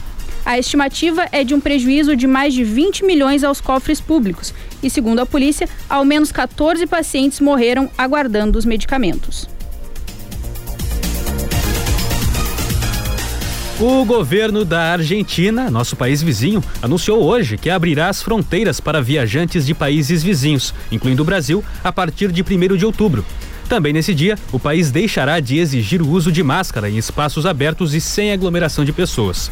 A 0.44 0.58
estimativa 0.58 1.26
é 1.32 1.42
de 1.42 1.54
um 1.54 1.60
prejuízo 1.60 2.14
de 2.14 2.26
mais 2.26 2.54
de 2.54 2.62
20 2.62 3.04
milhões 3.04 3.42
aos 3.42 3.60
cofres 3.60 4.00
públicos 4.00 4.54
e, 4.80 4.88
segundo 4.88 5.18
a 5.18 5.26
polícia, 5.26 5.68
ao 5.90 6.04
menos 6.04 6.30
14 6.30 6.86
pacientes 6.86 7.40
morreram 7.40 7.90
aguardando 7.98 8.56
os 8.56 8.64
medicamentos. 8.64 9.48
O 13.78 14.06
governo 14.06 14.64
da 14.64 14.92
Argentina, 14.92 15.68
nosso 15.68 15.96
país 15.96 16.22
vizinho, 16.22 16.64
anunciou 16.80 17.22
hoje 17.22 17.58
que 17.58 17.68
abrirá 17.68 18.08
as 18.08 18.22
fronteiras 18.22 18.80
para 18.80 19.02
viajantes 19.02 19.66
de 19.66 19.74
países 19.74 20.22
vizinhos, 20.22 20.72
incluindo 20.90 21.22
o 21.22 21.26
Brasil, 21.26 21.62
a 21.84 21.92
partir 21.92 22.32
de 22.32 22.42
1 22.42 22.76
de 22.76 22.86
outubro. 22.86 23.22
Também 23.68 23.92
nesse 23.92 24.14
dia, 24.14 24.38
o 24.52 24.58
país 24.58 24.90
deixará 24.90 25.40
de 25.40 25.58
exigir 25.58 26.00
o 26.00 26.08
uso 26.08 26.30
de 26.30 26.42
máscara 26.42 26.88
em 26.88 26.96
espaços 26.96 27.44
abertos 27.44 27.94
e 27.94 28.00
sem 28.00 28.32
aglomeração 28.32 28.84
de 28.84 28.92
pessoas. 28.92 29.50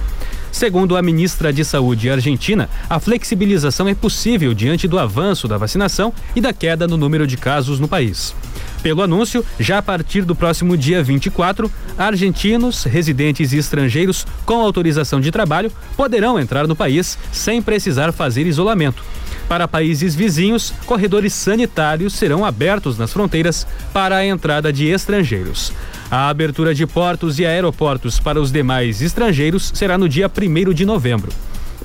Segundo 0.53 0.97
a 0.97 1.03
ministra 1.03 1.53
de 1.53 1.65
Saúde 1.65 2.09
argentina, 2.09 2.71
a 2.89 3.01
flexibilização 3.01 3.89
é 3.89 3.95
possível 3.95 4.55
diante 4.55 4.87
do 4.87 5.01
avanço 5.01 5.49
da 5.49 5.59
vacinação 5.59 6.15
e 6.37 6.41
da 6.41 6.53
queda 6.53 6.87
no 6.87 6.97
número 6.97 7.27
de 7.27 7.37
casos 7.37 7.81
no 7.81 7.89
país. 7.89 8.33
Pelo 8.81 9.03
anúncio, 9.03 9.45
já 9.59 9.79
a 9.79 9.83
partir 9.83 10.23
do 10.23 10.37
próximo 10.37 10.77
dia 10.77 11.03
24, 11.03 11.69
argentinos, 11.99 12.85
residentes 12.85 13.53
e 13.53 13.59
estrangeiros 13.59 14.25
com 14.47 14.61
autorização 14.61 15.21
de 15.21 15.33
trabalho 15.33 15.73
poderão 15.97 16.39
entrar 16.39 16.69
no 16.69 16.77
país 16.77 17.19
sem 17.33 17.61
precisar 17.61 18.13
fazer 18.13 18.47
isolamento. 18.47 19.03
Para 19.49 19.69
países 19.69 20.15
vizinhos, 20.15 20.73
corredores 20.87 21.33
sanitários 21.33 22.15
serão 22.15 22.45
abertos 22.45 22.99
nas 22.99 23.13
fronteiras 23.13 23.67
para 23.93 24.17
a 24.17 24.27
entrada 24.27 24.73
de 24.73 24.87
estrangeiros. 24.89 25.73
A 26.11 26.29
abertura 26.29 26.75
de 26.75 26.87
portos 26.87 27.39
e 27.39 27.47
aeroportos 27.47 28.19
para 28.19 28.41
os 28.41 28.51
demais 28.51 29.03
estrangeiros 29.03 29.71
será 29.75 29.99
no 29.99 30.09
dia 30.09 30.31
1 30.31 30.73
de 30.73 30.85
novembro. 30.87 31.33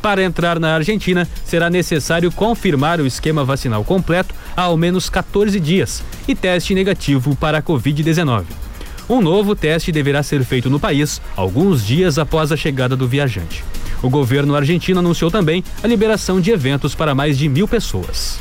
Para 0.02 0.24
entrar 0.24 0.60
na 0.60 0.76
Argentina, 0.76 1.28
será 1.44 1.70
necessário 1.70 2.32
confirmar 2.32 3.02
o 3.02 3.06
esquema 3.06 3.44
vacinal 3.44 3.84
completo 3.84 4.34
há 4.56 4.64
ao 4.64 4.78
menos 4.78 5.10
14 5.10 5.60
dias 5.60 6.04
e 6.28 6.34
teste 6.34 6.74
negativo 6.74 7.36
para 7.36 7.58
a 7.58 7.62
Covid-19. 7.62 8.69
Um 9.10 9.22
novo 9.22 9.56
teste 9.56 9.92
deverá 9.92 10.22
ser 10.22 10.44
feito 10.44 10.70
no 10.70 10.80
país 10.80 11.20
alguns 11.36 11.84
dias 11.84 12.20
após 12.20 12.52
a 12.52 12.58
chegada 12.58 12.96
do 12.96 13.08
viajante. 13.08 13.64
O 14.04 14.10
governo 14.10 14.56
argentino 14.56 15.00
anunciou 15.00 15.32
também 15.32 15.64
a 15.82 15.88
liberação 15.88 16.40
de 16.40 16.52
eventos 16.52 16.94
para 16.94 17.16
mais 17.16 17.36
de 17.36 17.50
mil 17.50 17.68
pessoas. 17.68 18.40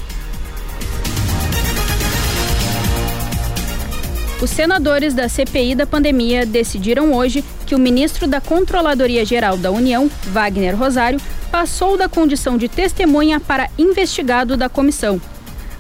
Os 4.42 4.50
senadores 4.50 5.14
da 5.14 5.26
CPI 5.26 5.74
da 5.74 5.86
pandemia 5.86 6.44
decidiram 6.44 7.14
hoje 7.14 7.42
que 7.66 7.74
o 7.74 7.78
ministro 7.78 8.28
da 8.28 8.40
Controladoria 8.40 9.24
Geral 9.24 9.56
da 9.56 9.70
União, 9.70 10.08
Wagner 10.26 10.76
Rosário, 10.76 11.20
passou 11.50 11.96
da 11.96 12.10
condição 12.10 12.58
de 12.58 12.68
testemunha 12.68 13.40
para 13.40 13.70
investigado 13.78 14.54
da 14.54 14.68
comissão. 14.68 15.20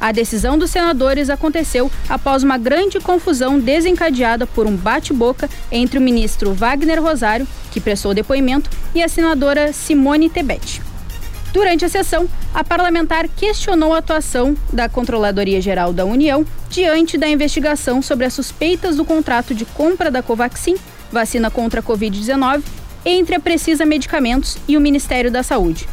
A 0.00 0.12
decisão 0.12 0.56
dos 0.56 0.70
senadores 0.70 1.28
aconteceu 1.28 1.90
após 2.08 2.42
uma 2.42 2.56
grande 2.56 3.00
confusão 3.00 3.58
desencadeada 3.58 4.46
por 4.46 4.66
um 4.66 4.76
bate-boca 4.76 5.50
entre 5.72 5.98
o 5.98 6.02
ministro 6.02 6.52
Wagner 6.52 7.02
Rosário, 7.02 7.48
que 7.72 7.80
prestou 7.80 8.14
depoimento, 8.14 8.70
e 8.94 9.02
a 9.02 9.08
senadora 9.08 9.72
Simone 9.72 10.30
Tebet. 10.30 10.80
Durante 11.52 11.84
a 11.84 11.88
sessão, 11.88 12.28
a 12.54 12.62
parlamentar 12.62 13.26
questionou 13.28 13.92
a 13.92 13.98
atuação 13.98 14.56
da 14.72 14.88
Controladoria 14.88 15.60
Geral 15.60 15.92
da 15.92 16.04
União 16.04 16.46
diante 16.70 17.18
da 17.18 17.28
investigação 17.28 18.00
sobre 18.00 18.26
as 18.26 18.34
suspeitas 18.34 18.96
do 18.96 19.04
contrato 19.04 19.54
de 19.54 19.64
compra 19.64 20.10
da 20.10 20.22
Covaxin, 20.22 20.76
vacina 21.10 21.50
contra 21.50 21.80
a 21.80 21.82
Covid-19, 21.82 22.62
entre 23.04 23.34
a 23.34 23.40
Precisa 23.40 23.86
Medicamentos 23.86 24.58
e 24.68 24.76
o 24.76 24.80
Ministério 24.80 25.30
da 25.30 25.42
Saúde. 25.42 25.88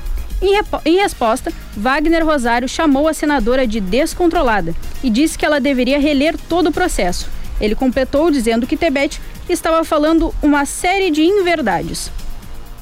Em, 0.45 0.61
em, 0.85 0.97
resposta, 0.97 1.51
Wagner 1.75 2.23
Rosário 2.23 2.69
chamou 2.69 3.07
a 3.07 3.15
senadora 3.15 3.65
de 3.65 3.81
descontrolada 3.81 4.75
e 5.03 5.09
disse 5.09 5.35
que 5.35 5.43
ela 5.43 5.59
deveria 5.59 5.99
reler 5.99 6.37
todo 6.47 6.67
o 6.67 6.71
processo. 6.71 7.27
Ele 7.59 7.73
completou 7.73 8.29
dizendo 8.29 8.67
que 8.67 8.77
Tebet 8.77 9.19
estava 9.49 9.83
falando 9.83 10.35
uma 10.43 10.63
série 10.65 11.09
de 11.09 11.23
inverdades. 11.23 12.11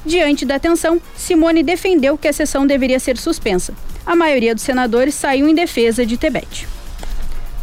Diante 0.06 0.46
da 0.46 0.60
tensão, 0.60 1.02
Simone 1.16 1.64
defendeu 1.64 2.18
que 2.18 2.28
a 2.28 2.34
sessão 2.34 2.68
deveria 2.68 3.00
ser 3.00 3.18
suspensa. 3.18 3.74
A 4.06 4.14
maioria 4.14 4.54
dos 4.54 4.66
senadores 4.66 5.16
saiu 5.16 5.48
em 5.48 5.56
defesa 5.56 6.06
de 6.06 6.18
Tebet. 6.18 6.68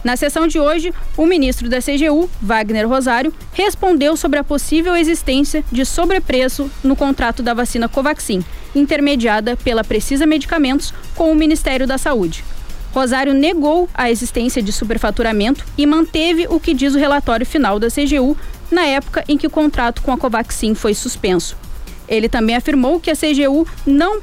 Na 0.03 0.17
sessão 0.17 0.47
de 0.47 0.59
hoje, 0.59 0.95
o 1.15 1.27
ministro 1.27 1.69
da 1.69 1.79
CGU, 1.79 2.31
Wagner 2.41 2.89
Rosário, 2.89 3.35
respondeu 3.53 4.17
sobre 4.17 4.39
a 4.39 4.45
possível 4.45 4.97
existência 4.97 5.63
de 5.71 5.85
sobrepreço 5.85 6.71
no 6.83 6.97
contrato 6.97 7.43
da 7.43 7.53
vacina 7.53 7.87
Covaxin, 7.87 8.43
intermediada 8.75 9.57
pela 9.57 9.85
Precisa 9.85 10.27
Medicamentos 10.27 10.95
com 11.15 11.31
o 11.31 11.35
Ministério 11.35 11.87
da 11.87 11.99
Saúde. 11.99 12.45
Rosário 12.93 13.33
negou 13.33 13.89
a 13.95 14.11
existência 14.11 14.63
de 14.63 14.73
superfaturamento 14.73 15.65
e 15.79 15.87
manteve 15.87 16.47
o 16.49 16.59
que 16.59 16.75
diz 16.75 16.95
o 16.95 16.99
relatório 16.99 17.47
final 17.47 17.79
da 17.79 17.89
CGU 17.89 18.37
na 18.71 18.85
época 18.85 19.25
em 19.29 19.39
que 19.39 19.47
o 19.47 19.51
contrato 19.51 20.03
com 20.03 20.13
a 20.13 20.19
Covaxin 20.19 20.75
foi 20.75 20.95
suspenso. 20.95 21.57
Ele 22.09 22.29
também 22.29 22.57
afirmou 22.57 22.99
que 22.99 23.11
a 23.11 23.17
CGU 23.17 23.67
não 23.87 24.21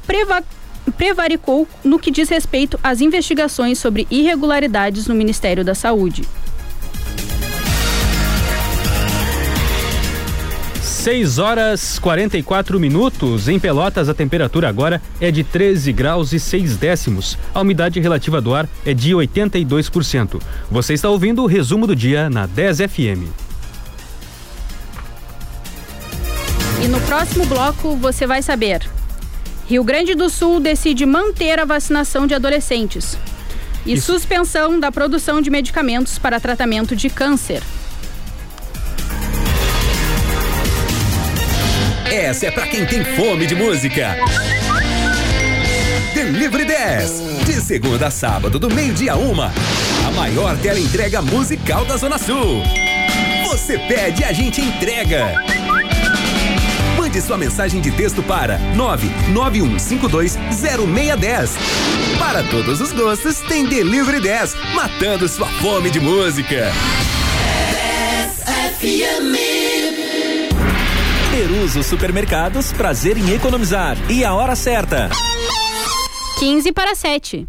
prevaricou 0.96 1.66
no 1.82 1.98
que 1.98 2.10
diz 2.10 2.28
respeito 2.28 2.78
às 2.82 3.00
investigações 3.00 3.78
sobre 3.78 4.06
irregularidades 4.10 5.06
no 5.06 5.14
Ministério 5.14 5.64
da 5.64 5.74
Saúde. 5.74 6.28
6 11.08 11.38
horas 11.38 11.98
44 11.98 12.78
minutos. 12.78 13.48
Em 13.48 13.58
Pelotas, 13.58 14.10
a 14.10 14.14
temperatura 14.14 14.68
agora 14.68 15.00
é 15.18 15.30
de 15.30 15.42
13 15.42 15.90
graus 15.90 16.34
e 16.34 16.38
6 16.38 16.76
décimos. 16.76 17.38
A 17.54 17.62
umidade 17.62 17.98
relativa 17.98 18.42
do 18.42 18.54
ar 18.54 18.68
é 18.84 18.92
de 18.92 19.14
82%. 19.14 20.38
Você 20.70 20.92
está 20.92 21.08
ouvindo 21.08 21.42
o 21.42 21.46
resumo 21.46 21.86
do 21.86 21.96
dia 21.96 22.28
na 22.28 22.44
10 22.44 22.80
FM. 22.80 23.24
E 26.84 26.88
no 26.88 27.00
próximo 27.00 27.46
bloco 27.46 27.96
você 27.96 28.26
vai 28.26 28.42
saber. 28.42 28.86
Rio 29.66 29.82
Grande 29.82 30.14
do 30.14 30.28
Sul 30.28 30.60
decide 30.60 31.06
manter 31.06 31.58
a 31.58 31.64
vacinação 31.64 32.26
de 32.26 32.34
adolescentes. 32.34 33.16
E 33.86 33.94
Isso. 33.94 34.12
suspensão 34.12 34.78
da 34.78 34.92
produção 34.92 35.40
de 35.40 35.48
medicamentos 35.48 36.18
para 36.18 36.38
tratamento 36.38 36.94
de 36.94 37.08
câncer. 37.08 37.62
Essa 42.18 42.46
é 42.46 42.50
para 42.50 42.66
quem 42.66 42.84
tem 42.84 43.04
fome 43.04 43.46
de 43.46 43.54
música. 43.54 44.16
Delivery 46.12 46.64
10. 46.64 47.46
De 47.46 47.52
segunda 47.60 48.08
a 48.08 48.10
sábado, 48.10 48.58
do 48.58 48.68
meio-dia 48.68 49.12
a 49.12 49.16
uma. 49.16 49.52
A 50.04 50.10
maior 50.10 50.58
tela 50.58 50.80
entrega 50.80 51.22
musical 51.22 51.84
da 51.84 51.96
Zona 51.96 52.18
Sul. 52.18 52.64
Você 53.46 53.78
pede, 53.78 54.24
a 54.24 54.32
gente 54.32 54.60
entrega. 54.60 55.32
Mande 56.96 57.22
sua 57.22 57.38
mensagem 57.38 57.80
de 57.80 57.92
texto 57.92 58.20
para 58.20 58.58
991520610. 58.74 61.50
Para 62.18 62.42
todos 62.42 62.80
os 62.80 62.92
gostos, 62.92 63.38
tem 63.42 63.64
Delivery 63.64 64.20
10, 64.20 64.56
matando 64.74 65.28
sua 65.28 65.46
fome 65.46 65.88
de 65.88 66.00
música. 66.00 66.72
10 67.70 68.42
FM. 68.76 69.37
Peruso 71.38 71.84
Supermercados, 71.84 72.72
prazer 72.72 73.16
em 73.16 73.32
economizar. 73.32 73.96
E 74.10 74.24
a 74.24 74.34
hora 74.34 74.56
certa: 74.56 75.08
15 76.40 76.72
para 76.72 76.96
7. 76.96 77.46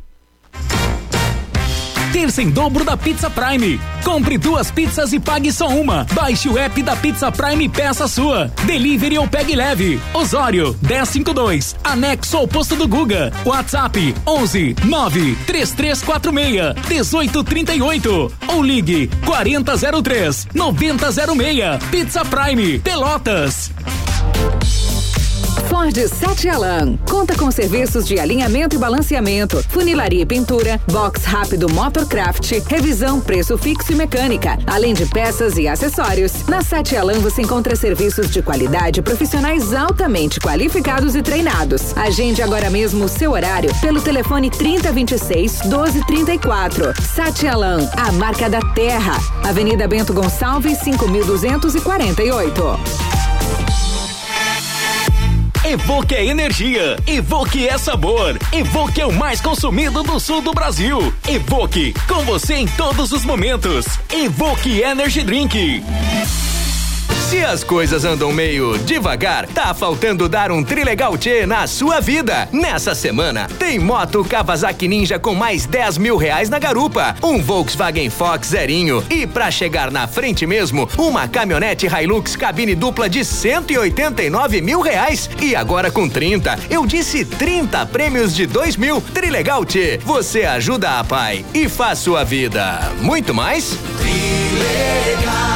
Terça 2.12 2.42
em 2.42 2.50
dobro 2.50 2.84
da 2.84 2.98
Pizza 2.98 3.30
Prime. 3.30 3.80
Compre 4.04 4.38
duas 4.38 4.72
pizzas 4.72 5.14
e 5.14 5.20
pague 5.20 5.52
só 5.52 5.68
uma. 5.68 6.08
Baixe 6.12 6.50
o 6.50 6.58
app 6.58 6.82
da 6.82 6.96
Pizza 6.96 7.32
Prime 7.32 7.66
e 7.66 7.70
peça 7.70 8.08
sua. 8.08 8.52
Delivery 8.66 9.20
ou 9.20 9.28
pegue 9.28 9.56
leve. 9.56 10.02
Osório 10.14 10.76
1052. 10.82 11.76
Anexo 11.84 12.38
ao 12.38 12.48
posto 12.48 12.76
do 12.76 12.88
Guga. 12.88 13.32
WhatsApp 13.46 14.16
11 14.26 14.76
9 14.86 15.36
3346 15.46 16.76
1838 16.90 18.32
ou 18.48 18.64
ligue 18.64 19.10
4003 19.26 20.48
9006. 20.54 21.84
Pizza 21.92 22.26
Prime 22.26 22.80
Pelotas. 22.80 23.72
Ford 25.70 25.96
Sete 26.08 26.50
Alan. 26.50 26.98
Conta 27.08 27.38
com 27.38 27.52
serviços 27.52 28.08
de 28.08 28.20
alinhamento 28.20 28.76
e 28.76 28.80
balanceamento, 28.80 29.64
funilaria 29.70 30.24
e 30.24 30.26
pintura, 30.26 30.82
box 30.92 31.24
rápido 31.24 31.70
Motorcraft, 31.70 32.52
revisão, 32.68 33.22
preço 33.22 33.56
fixo 33.56 33.92
e 33.92 33.96
mecânica, 33.96 34.58
além 34.66 34.96
de 34.96 35.06
peças 35.06 35.58
e 35.58 35.68
acessórios. 35.68 36.48
Na 36.48 36.64
Sete 36.64 36.96
Alan 36.96 37.20
você 37.20 37.44
encontra 37.44 37.76
serviços 37.76 38.32
de 38.32 38.42
qualidade 38.42 39.04
profissionais 39.04 39.72
altamente 39.72 40.40
qualificados 40.40 41.16
e 41.16 41.22
treinados. 41.22 41.96
Agende 41.96 42.42
agora 42.42 42.72
mesmo 42.72 43.06
o 43.06 43.10
seu 43.10 43.34
horário 43.34 43.70
pelo 43.80 44.02
telefone 44.02 44.50
3026 44.50 45.66
1234. 45.66 46.94
Sete 47.14 47.48
Alan, 47.48 47.88
a 47.96 48.12
marca 48.14 48.50
da 48.50 48.60
terra. 48.74 49.20
Avenida 49.44 49.88
Bento 49.88 50.14
Gonçalves 50.14 50.80
5248. 50.80 53.19
Evoque 55.70 56.16
é 56.16 56.26
energia, 56.26 56.98
Evoque 57.06 57.68
é 57.68 57.78
sabor, 57.78 58.36
Evoque 58.52 59.02
é 59.02 59.06
o 59.06 59.14
mais 59.14 59.40
consumido 59.40 60.02
do 60.02 60.20
sul 60.20 60.42
do 60.42 60.52
Brasil. 60.52 61.14
Evoque, 61.28 61.94
com 62.08 62.26
você 62.26 62.56
em 62.56 62.68
todos 62.68 63.12
os 63.12 63.24
momentos. 63.24 63.86
Evoque 64.12 64.82
Energy 64.82 65.22
Drink. 65.22 65.84
Se 67.30 67.46
as 67.46 67.64
coisas 67.64 68.06
andam 68.06 68.34
meio 68.34 68.76
devagar, 68.80 69.46
tá 69.46 69.72
faltando 69.72 70.28
dar 70.28 70.52
um 70.52 70.64
trilegal 70.64 71.16
tchê 71.16 71.46
na 71.46 71.68
sua 71.68 72.00
vida. 72.00 72.50
Nessa 72.52 72.96
semana, 72.96 73.48
tem 73.60 73.78
moto 73.78 74.26
Kawasaki 74.26 74.88
Ninja 74.88 75.20
com 75.20 75.36
mais 75.36 75.68
10 75.68 76.00
mil 76.00 76.18
reais 76.18 76.50
na 76.50 76.58
garupa, 76.58 77.16
um 77.22 77.40
Volkswagen 77.40 78.10
Fox 78.10 78.48
zerinho 78.48 79.06
e 79.12 79.28
pra 79.28 79.52
chegar 79.52 79.92
na 79.92 80.08
frente 80.08 80.48
mesmo, 80.48 80.90
uma 80.98 81.28
caminhonete 81.28 81.86
Hilux 81.86 82.36
cabine 82.36 82.74
dupla 82.74 83.08
de 83.08 83.24
189 83.24 84.60
mil 84.60 84.82
reais. 84.82 85.30
E 85.40 85.56
agora 85.56 85.92
com 85.92 86.10
30, 86.10 86.58
eu 86.68 86.84
disse 86.84 87.24
30 87.24 87.86
prêmios 87.86 88.36
de 88.36 88.48
2 88.48 88.76
mil. 88.76 89.00
Trilegal 89.14 89.64
tchê, 89.66 90.00
você 90.04 90.46
ajuda 90.46 90.98
a 90.98 91.04
pai 91.04 91.46
e 91.54 91.70
faz 91.70 92.00
sua 92.00 92.24
vida 92.24 92.92
muito 93.04 93.36
mais. 93.36 93.78
Trilegal. 94.00 95.49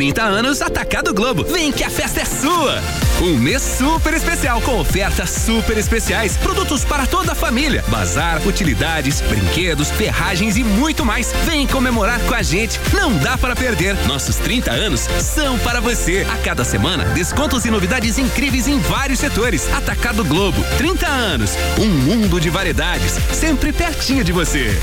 30 0.00 0.22
anos 0.22 0.62
Atacado 0.62 1.12
Globo. 1.12 1.44
Vem 1.44 1.70
que 1.70 1.84
a 1.84 1.90
festa 1.90 2.22
é 2.22 2.24
sua! 2.24 2.82
Um 3.20 3.36
mês 3.36 3.60
super 3.60 4.14
especial 4.14 4.58
com 4.62 4.80
ofertas 4.80 5.28
super 5.28 5.76
especiais, 5.76 6.38
produtos 6.38 6.86
para 6.86 7.06
toda 7.06 7.32
a 7.32 7.34
família, 7.34 7.84
bazar, 7.88 8.40
utilidades, 8.46 9.20
brinquedos, 9.20 9.90
ferragens 9.90 10.56
e 10.56 10.64
muito 10.64 11.04
mais. 11.04 11.34
Vem 11.44 11.66
comemorar 11.66 12.18
com 12.20 12.34
a 12.34 12.40
gente. 12.40 12.80
Não 12.94 13.14
dá 13.18 13.36
para 13.36 13.54
perder. 13.54 13.94
Nossos 14.06 14.36
30 14.36 14.70
anos 14.70 15.02
são 15.20 15.58
para 15.58 15.82
você. 15.82 16.26
A 16.32 16.38
cada 16.38 16.64
semana, 16.64 17.04
descontos 17.10 17.66
e 17.66 17.70
novidades 17.70 18.16
incríveis 18.16 18.66
em 18.66 18.78
vários 18.78 19.18
setores. 19.18 19.70
Atacado 19.70 20.24
Globo, 20.24 20.64
30 20.78 21.06
anos. 21.06 21.50
Um 21.78 21.88
mundo 21.90 22.40
de 22.40 22.48
variedades, 22.48 23.18
sempre 23.34 23.70
pertinho 23.70 24.24
de 24.24 24.32
você. 24.32 24.80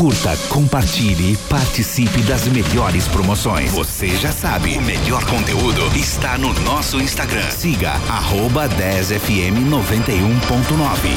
Curta, 0.00 0.34
compartilhe 0.48 1.34
e 1.34 1.36
participe 1.36 2.22
das 2.22 2.48
melhores 2.48 3.06
promoções. 3.06 3.70
Você 3.72 4.08
já 4.16 4.32
sabe, 4.32 4.78
o 4.78 4.80
melhor 4.80 5.22
conteúdo 5.26 5.94
está 5.94 6.38
no 6.38 6.54
nosso 6.60 6.98
Instagram. 6.98 7.50
Siga 7.50 7.90
arroba 8.08 8.66
10fm 8.66 9.68
91.9. 9.68 11.10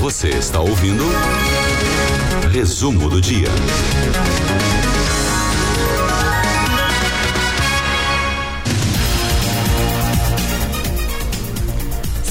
Você 0.00 0.30
está 0.30 0.60
ouvindo 0.60 1.04
Resumo 2.50 3.10
do 3.10 3.20
Dia. 3.20 3.50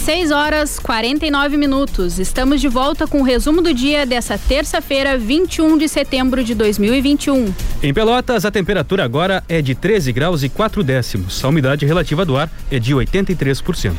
6 0.03 0.31
horas 0.31 0.79
49 0.79 1.55
minutos. 1.55 2.19
Estamos 2.19 2.59
de 2.59 2.67
volta 2.67 3.07
com 3.07 3.21
o 3.21 3.23
resumo 3.23 3.61
do 3.61 3.73
dia 3.73 4.05
dessa 4.05 4.37
terça-feira, 4.37 5.17
21 5.17 5.77
de 5.77 5.87
setembro 5.87 6.43
de 6.43 6.53
2021. 6.53 7.53
Em 7.81 7.93
Pelotas, 7.93 8.43
a 8.43 8.51
temperatura 8.51 9.05
agora 9.05 9.41
é 9.47 9.61
de 9.61 9.73
13 9.73 10.11
graus 10.11 10.43
e 10.43 10.49
4 10.49 10.83
décimos. 10.83 11.41
A 11.45 11.47
umidade 11.47 11.85
relativa 11.85 12.25
do 12.25 12.35
ar 12.35 12.51
é 12.69 12.79
de 12.79 12.93
83%. 12.93 13.93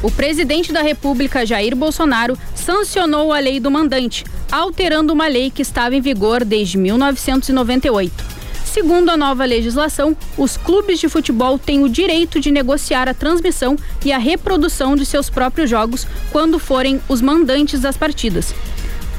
O 0.00 0.12
presidente 0.12 0.72
da 0.72 0.80
República, 0.80 1.44
Jair 1.44 1.74
Bolsonaro, 1.74 2.38
sancionou 2.54 3.32
a 3.32 3.40
lei 3.40 3.58
do 3.58 3.68
mandante, 3.68 4.24
alterando 4.48 5.12
uma 5.12 5.26
lei 5.26 5.50
que 5.50 5.62
estava 5.62 5.96
em 5.96 6.00
vigor 6.00 6.44
desde 6.44 6.78
1998. 6.78 8.37
Segundo 8.78 9.10
a 9.10 9.16
nova 9.16 9.44
legislação, 9.44 10.16
os 10.36 10.56
clubes 10.56 11.00
de 11.00 11.08
futebol 11.08 11.58
têm 11.58 11.82
o 11.82 11.88
direito 11.88 12.38
de 12.38 12.52
negociar 12.52 13.08
a 13.08 13.12
transmissão 13.12 13.76
e 14.04 14.12
a 14.12 14.18
reprodução 14.18 14.94
de 14.94 15.04
seus 15.04 15.28
próprios 15.28 15.68
jogos 15.68 16.06
quando 16.30 16.60
forem 16.60 17.00
os 17.08 17.20
mandantes 17.20 17.80
das 17.80 17.96
partidas. 17.96 18.54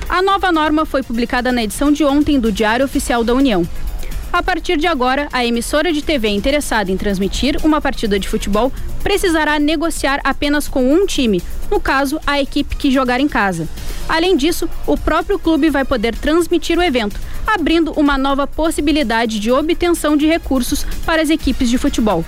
A 0.07 0.21
nova 0.21 0.49
norma 0.49 0.85
foi 0.85 1.03
publicada 1.03 1.51
na 1.51 1.61
edição 1.61 1.91
de 1.91 2.05
ontem 2.05 2.39
do 2.39 2.53
Diário 2.53 2.85
Oficial 2.85 3.21
da 3.21 3.33
União. 3.33 3.67
A 4.31 4.41
partir 4.41 4.77
de 4.77 4.87
agora, 4.87 5.27
a 5.33 5.45
emissora 5.45 5.91
de 5.91 6.01
TV 6.01 6.29
interessada 6.29 6.89
em 6.89 6.95
transmitir 6.95 7.57
uma 7.61 7.81
partida 7.81 8.17
de 8.17 8.29
futebol 8.29 8.71
precisará 9.03 9.59
negociar 9.59 10.21
apenas 10.23 10.69
com 10.69 10.89
um 10.89 11.05
time, 11.05 11.43
no 11.69 11.81
caso, 11.81 12.17
a 12.25 12.39
equipe 12.39 12.77
que 12.77 12.89
jogar 12.89 13.19
em 13.19 13.27
casa. 13.27 13.67
Além 14.09 14.35
disso, 14.35 14.67
o 14.87 14.97
próprio 14.97 15.37
clube 15.37 15.69
vai 15.69 15.85
poder 15.85 16.15
transmitir 16.15 16.79
o 16.79 16.81
evento, 16.81 17.19
abrindo 17.45 17.91
uma 17.91 18.17
nova 18.17 18.47
possibilidade 18.47 19.39
de 19.39 19.51
obtenção 19.51 20.17
de 20.17 20.25
recursos 20.25 20.83
para 21.05 21.21
as 21.21 21.29
equipes 21.29 21.69
de 21.69 21.77
futebol. 21.77 22.25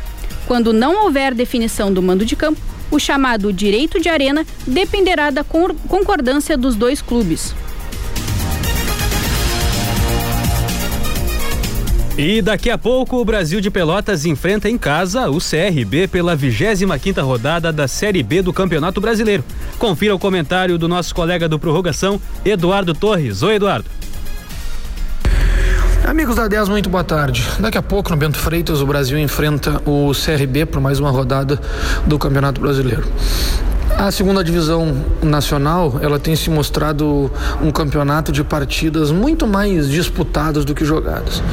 Quando 0.48 0.72
não 0.72 1.04
houver 1.04 1.34
definição 1.34 1.92
do 1.92 2.02
mando 2.02 2.24
de 2.24 2.36
campo, 2.36 2.62
o 2.92 3.00
chamado 3.00 3.52
direito 3.52 4.00
de 4.00 4.10
arena 4.10 4.46
dependerá 4.68 5.32
da 5.32 5.44
concordância 5.44 6.56
dos 6.56 6.76
dois 6.76 7.02
clubes. 7.02 7.56
E 12.24 12.40
daqui 12.40 12.70
a 12.70 12.78
pouco 12.78 13.20
o 13.20 13.26
Brasil 13.26 13.60
de 13.60 13.72
Pelotas 13.72 14.28
enfrenta 14.28 14.70
em 14.70 14.78
casa 14.78 15.28
o 15.28 15.40
CRB 15.40 16.08
pela 16.08 16.36
25 16.36 17.00
quinta 17.00 17.24
rodada 17.24 17.74
da 17.74 17.88
Série 17.88 18.22
B 18.22 18.44
do 18.44 18.54
Campeonato 18.54 19.02
Brasileiro. 19.02 19.44
Confira 19.80 20.14
o 20.14 20.20
comentário 20.20 20.78
do 20.78 20.88
nosso 20.88 21.16
colega 21.16 21.50
do 21.50 21.58
Prorrogação, 21.58 22.22
Eduardo 22.46 22.94
Torres. 22.94 23.42
Oi, 23.42 23.56
Eduardo. 23.56 23.90
Amigos 26.06 26.36
da 26.36 26.48
10, 26.48 26.70
muito 26.70 26.92
boa 26.92 27.04
tarde. 27.04 27.44
Daqui 27.60 27.80
a 27.80 27.82
pouco, 27.82 28.12
no 28.12 28.18
Bento 28.18 28.38
Freitas, 28.38 28.82
o 28.82 28.86
Brasil 28.86 29.18
enfrenta 29.18 29.82
o 29.84 30.12
CRB 30.12 30.68
por 30.68 30.80
mais 30.80 31.00
uma 31.00 31.10
rodada 31.10 31.60
do 32.06 32.20
Campeonato 32.20 32.62
Brasileiro. 32.62 33.04
A 33.98 34.10
segunda 34.12 34.44
divisão 34.44 34.96
nacional, 35.22 36.00
ela 36.02 36.20
tem 36.20 36.36
se 36.36 36.50
mostrado 36.50 37.32
um 37.62 37.72
campeonato 37.72 38.32
de 38.32 38.44
partidas 38.44 39.12
muito 39.12 39.46
mais 39.46 39.88
disputadas 39.88 40.66
do 40.66 40.74
que 40.74 40.84
jogadas. 40.84 41.44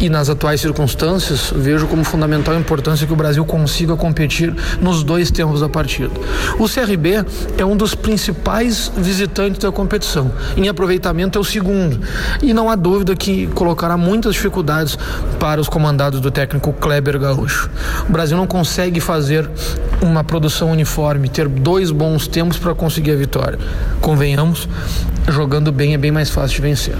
E 0.00 0.08
nas 0.08 0.28
atuais 0.28 0.60
circunstâncias, 0.60 1.52
vejo 1.54 1.86
como 1.86 2.02
fundamental 2.02 2.54
a 2.54 2.58
importância 2.58 3.06
que 3.06 3.12
o 3.12 3.16
Brasil 3.16 3.44
consiga 3.44 3.96
competir 3.96 4.54
nos 4.80 5.04
dois 5.04 5.30
tempos 5.30 5.60
da 5.60 5.68
partida. 5.68 6.10
O 6.58 6.68
CRB 6.68 7.24
é 7.56 7.64
um 7.64 7.76
dos 7.76 7.94
principais 7.94 8.90
visitantes 8.96 9.60
da 9.60 9.70
competição. 9.70 10.32
Em 10.56 10.68
aproveitamento 10.68 11.38
é 11.38 11.40
o 11.40 11.44
segundo. 11.44 12.00
E 12.42 12.52
não 12.52 12.68
há 12.68 12.74
dúvida 12.74 13.14
que 13.14 13.46
colocará 13.48 13.96
muitas 13.96 14.34
dificuldades 14.34 14.98
para 15.38 15.60
os 15.60 15.68
comandados 15.68 16.20
do 16.20 16.30
técnico 16.30 16.72
Kleber 16.72 17.20
Gaúcho. 17.20 17.70
O 18.08 18.12
Brasil 18.12 18.36
não 18.36 18.46
consegue 18.46 18.98
fazer 18.98 19.48
uma 20.02 20.24
produção 20.24 20.70
uniforme, 20.70 21.28
ter 21.28 21.48
dois 21.48 21.73
dois 21.74 21.90
bons 21.90 22.28
tempos 22.28 22.56
para 22.56 22.72
conseguir 22.72 23.10
a 23.10 23.16
vitória. 23.16 23.58
Convenhamos, 24.00 24.68
jogando 25.28 25.72
bem 25.72 25.92
é 25.92 25.98
bem 25.98 26.12
mais 26.12 26.30
fácil 26.30 26.54
de 26.54 26.62
vencer. 26.62 26.94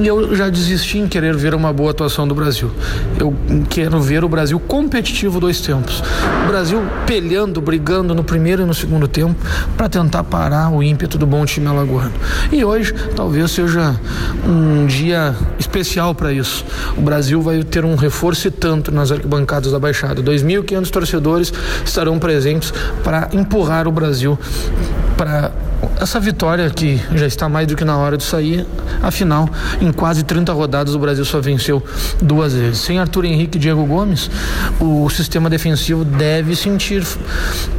E 0.00 0.06
eu 0.06 0.34
já 0.34 0.48
desisti 0.48 0.96
em 0.96 1.06
querer 1.06 1.36
ver 1.36 1.54
uma 1.54 1.70
boa 1.70 1.90
atuação 1.90 2.26
do 2.26 2.34
Brasil. 2.34 2.70
Eu 3.20 3.34
quero 3.68 4.00
ver 4.00 4.24
o 4.24 4.28
Brasil 4.28 4.58
competitivo 4.58 5.38
dois 5.38 5.60
tempos. 5.60 6.02
O 6.44 6.48
Brasil 6.48 6.82
pelhando, 7.06 7.60
brigando 7.60 8.14
no 8.14 8.24
primeiro 8.24 8.62
e 8.62 8.64
no 8.64 8.72
segundo 8.72 9.06
tempo 9.06 9.36
para 9.76 9.86
tentar 9.86 10.24
parar 10.24 10.70
o 10.70 10.82
ímpeto 10.82 11.18
do 11.18 11.26
bom 11.26 11.44
time 11.44 11.66
alagoano. 11.66 12.12
E 12.50 12.64
hoje 12.64 12.94
talvez 13.14 13.50
seja 13.50 13.94
um 14.46 14.86
dia 14.86 15.34
especial 15.58 16.14
para 16.14 16.32
isso. 16.32 16.64
O 16.96 17.02
Brasil 17.02 17.42
vai 17.42 17.62
ter 17.62 17.84
um 17.84 17.96
reforço 17.96 18.48
e 18.48 18.50
tanto 18.50 18.90
nas 18.90 19.12
arquibancadas 19.12 19.72
da 19.72 19.78
Baixada. 19.78 20.22
2.500 20.22 20.88
torcedores 20.88 21.52
estarão 21.84 22.18
presentes 22.18 22.72
para 23.04 23.28
empurrar 23.34 23.86
o 23.86 23.92
Brasil 23.92 24.05
para 25.16 25.50
essa 26.00 26.20
vitória 26.20 26.68
que 26.70 27.00
já 27.14 27.26
está 27.26 27.48
mais 27.48 27.66
do 27.66 27.76
que 27.76 27.84
na 27.84 27.96
hora 27.96 28.16
de 28.16 28.22
sair, 28.22 28.66
afinal, 29.02 29.48
em 29.80 29.92
quase 29.92 30.22
30 30.22 30.52
rodadas 30.52 30.94
o 30.94 30.98
Brasil 30.98 31.24
só 31.24 31.40
venceu 31.40 31.82
duas 32.20 32.54
vezes. 32.54 32.78
Sem 32.80 32.98
Arthur 32.98 33.24
Henrique 33.24 33.56
e 33.56 33.60
Diego 33.60 33.84
Gomes, 33.84 34.30
o 34.80 35.08
sistema 35.10 35.48
defensivo 35.48 36.04
deve 36.04 36.54
sentir, 36.54 37.04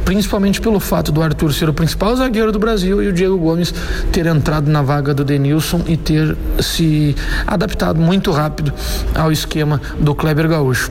principalmente 0.04 0.60
pelo 0.60 0.80
fato 0.80 1.12
do 1.12 1.22
Arthur 1.22 1.52
ser 1.52 1.68
o 1.68 1.74
principal 1.74 2.14
zagueiro 2.16 2.52
do 2.52 2.58
Brasil 2.58 3.02
e 3.02 3.08
o 3.08 3.12
Diego 3.12 3.38
Gomes 3.38 3.72
ter 4.12 4.26
entrado 4.26 4.70
na 4.70 4.82
vaga 4.82 5.14
do 5.14 5.24
Denilson 5.24 5.82
e 5.86 5.96
ter 5.96 6.36
se 6.60 7.14
adaptado 7.46 8.00
muito 8.00 8.30
rápido 8.32 8.72
ao 9.14 9.30
esquema 9.30 9.80
do 9.98 10.14
Kleber 10.14 10.48
Gaúcho. 10.48 10.90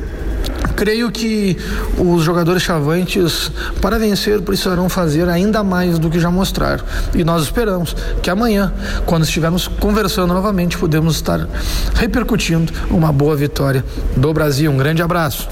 Creio 0.77 1.11
que 1.11 1.57
os 1.97 2.23
jogadores 2.23 2.61
chavantes, 2.61 3.51
para 3.81 3.97
vencer, 3.97 4.39
precisarão 4.41 4.87
fazer 4.87 5.27
ainda 5.27 5.63
mais 5.63 5.97
do 5.97 6.07
que 6.07 6.19
já 6.19 6.29
mostraram. 6.29 6.85
E 7.15 7.23
nós 7.23 7.41
esperamos 7.41 7.95
que 8.21 8.29
amanhã, 8.29 8.71
quando 9.07 9.23
estivermos 9.23 9.67
conversando 9.67 10.35
novamente, 10.35 10.77
podemos 10.77 11.15
estar 11.15 11.47
repercutindo 11.95 12.71
uma 12.91 13.11
boa 13.11 13.35
vitória 13.35 13.83
do 14.15 14.31
Brasil. 14.31 14.71
Um 14.71 14.77
grande 14.77 15.01
abraço. 15.01 15.49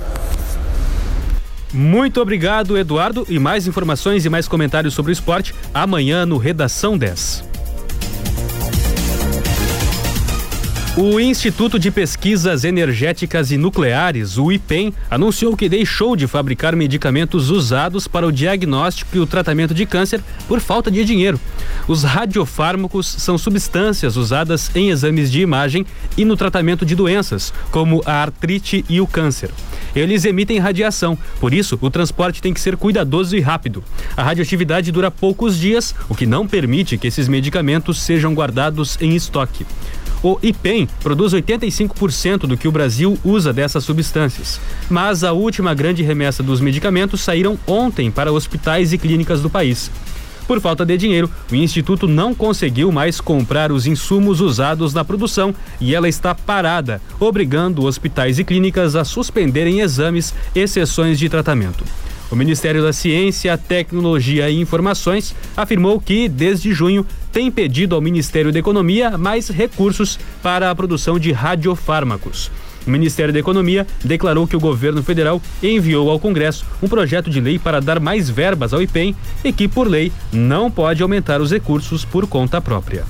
Muito 1.73 2.21
obrigado, 2.21 2.77
Eduardo. 2.77 3.25
E 3.27 3.39
mais 3.39 3.65
informações 3.65 4.25
e 4.25 4.29
mais 4.29 4.47
comentários 4.47 4.93
sobre 4.93 5.11
o 5.11 5.13
esporte 5.13 5.55
amanhã 5.73 6.23
no 6.23 6.37
Redação 6.37 6.95
10. 6.95 7.54
O 10.97 11.19
Instituto 11.19 11.77
de 11.77 11.91
Pesquisas 11.91 12.63
Energéticas 12.63 13.51
e 13.51 13.57
Nucleares, 13.57 14.37
o 14.37 14.49
IPEN, 14.49 14.93
anunciou 15.11 15.53
que 15.57 15.67
deixou 15.67 16.15
de 16.15 16.25
fabricar 16.25 16.73
medicamentos 16.73 17.49
usados 17.49 18.07
para 18.07 18.25
o 18.25 18.31
diagnóstico 18.31 19.17
e 19.17 19.19
o 19.19 19.27
tratamento 19.27 19.73
de 19.73 19.85
câncer 19.85 20.21
por 20.47 20.61
falta 20.61 20.89
de 20.89 21.03
dinheiro. 21.03 21.37
Os 21.85 22.03
radiofármacos 22.03 23.07
são 23.07 23.37
substâncias 23.37 24.15
usadas 24.15 24.73
em 24.73 24.89
exames 24.89 25.29
de 25.29 25.41
imagem 25.41 25.85
e 26.17 26.23
no 26.23 26.37
tratamento 26.37 26.85
de 26.85 26.95
doenças, 26.95 27.53
como 27.71 28.01
a 28.05 28.13
artrite 28.13 28.85
e 28.87 29.01
o 29.01 29.05
câncer. 29.05 29.51
Eles 29.93 30.23
emitem 30.23 30.59
radiação, 30.59 31.17
por 31.41 31.53
isso 31.53 31.77
o 31.81 31.89
transporte 31.89 32.41
tem 32.41 32.53
que 32.53 32.61
ser 32.61 32.77
cuidadoso 32.77 33.35
e 33.35 33.41
rápido. 33.41 33.83
A 34.15 34.23
radioatividade 34.23 34.93
dura 34.93 35.11
poucos 35.11 35.57
dias, 35.57 35.93
o 36.07 36.15
que 36.15 36.25
não 36.25 36.47
permite 36.47 36.97
que 36.97 37.07
esses 37.07 37.27
medicamentos 37.27 38.01
sejam 38.01 38.33
guardados 38.33 38.97
em 39.01 39.13
estoque. 39.13 39.65
O 40.23 40.39
IPEM 40.41 40.87
produz 41.01 41.33
85% 41.33 42.39
do 42.47 42.57
que 42.57 42.67
o 42.67 42.71
Brasil 42.71 43.17
usa 43.23 43.53
dessas 43.53 43.83
substâncias. 43.83 44.59
Mas 44.89 45.23
a 45.23 45.31
última 45.31 45.73
grande 45.73 46.03
remessa 46.03 46.41
dos 46.41 46.59
medicamentos 46.59 47.21
saíram 47.21 47.57
ontem 47.67 48.09
para 48.09 48.31
hospitais 48.31 48.93
e 48.93 48.97
clínicas 48.97 49.41
do 49.41 49.49
país. 49.49 49.91
Por 50.47 50.61
falta 50.61 50.85
de 50.85 50.95
dinheiro, 50.95 51.29
o 51.51 51.55
Instituto 51.55 52.07
não 52.07 52.35
conseguiu 52.35 52.91
mais 52.91 53.19
comprar 53.19 53.71
os 53.71 53.87
insumos 53.87 54.41
usados 54.41 54.93
na 54.93 55.03
produção 55.03 55.55
e 55.81 55.95
ela 55.95 56.07
está 56.07 56.35
parada, 56.35 57.01
obrigando 57.19 57.83
hospitais 57.85 58.37
e 58.37 58.43
clínicas 58.43 58.95
a 58.95 59.03
suspenderem 59.03 59.79
exames 59.79 60.35
e 60.53 60.67
sessões 60.67 61.17
de 61.17 61.29
tratamento. 61.29 61.83
O 62.35 62.37
Ministério 62.37 62.83
da 62.83 62.91
Ciência, 62.91 63.57
Tecnologia 63.57 64.49
e 64.49 64.59
Informações 64.59 65.33
afirmou 65.55 66.01
que, 66.01 66.27
desde 66.27 66.73
junho, 66.73 67.07
tem 67.31 67.49
pedido 67.49 67.95
ao 67.95 68.01
Ministério 68.01 68.51
da 68.51 68.59
Economia 68.59 69.17
mais 69.17 69.47
recursos 69.47 70.19
para 70.43 70.69
a 70.69 70.75
produção 70.75 71.17
de 71.17 71.31
radiofármacos. 71.31 72.51
O 72.85 72.89
Ministério 72.89 73.33
da 73.33 73.39
Economia 73.39 73.87
declarou 74.03 74.45
que 74.45 74.55
o 74.57 74.59
governo 74.59 75.01
federal 75.01 75.41
enviou 75.63 76.09
ao 76.09 76.19
Congresso 76.19 76.65
um 76.83 76.89
projeto 76.89 77.29
de 77.29 77.39
lei 77.39 77.57
para 77.57 77.79
dar 77.79 78.01
mais 78.01 78.29
verbas 78.29 78.73
ao 78.73 78.81
IPEM 78.81 79.15
e 79.41 79.53
que, 79.53 79.69
por 79.69 79.87
lei, 79.87 80.11
não 80.33 80.69
pode 80.69 81.01
aumentar 81.01 81.39
os 81.39 81.51
recursos 81.51 82.03
por 82.03 82.27
conta 82.27 82.59
própria. 82.59 83.05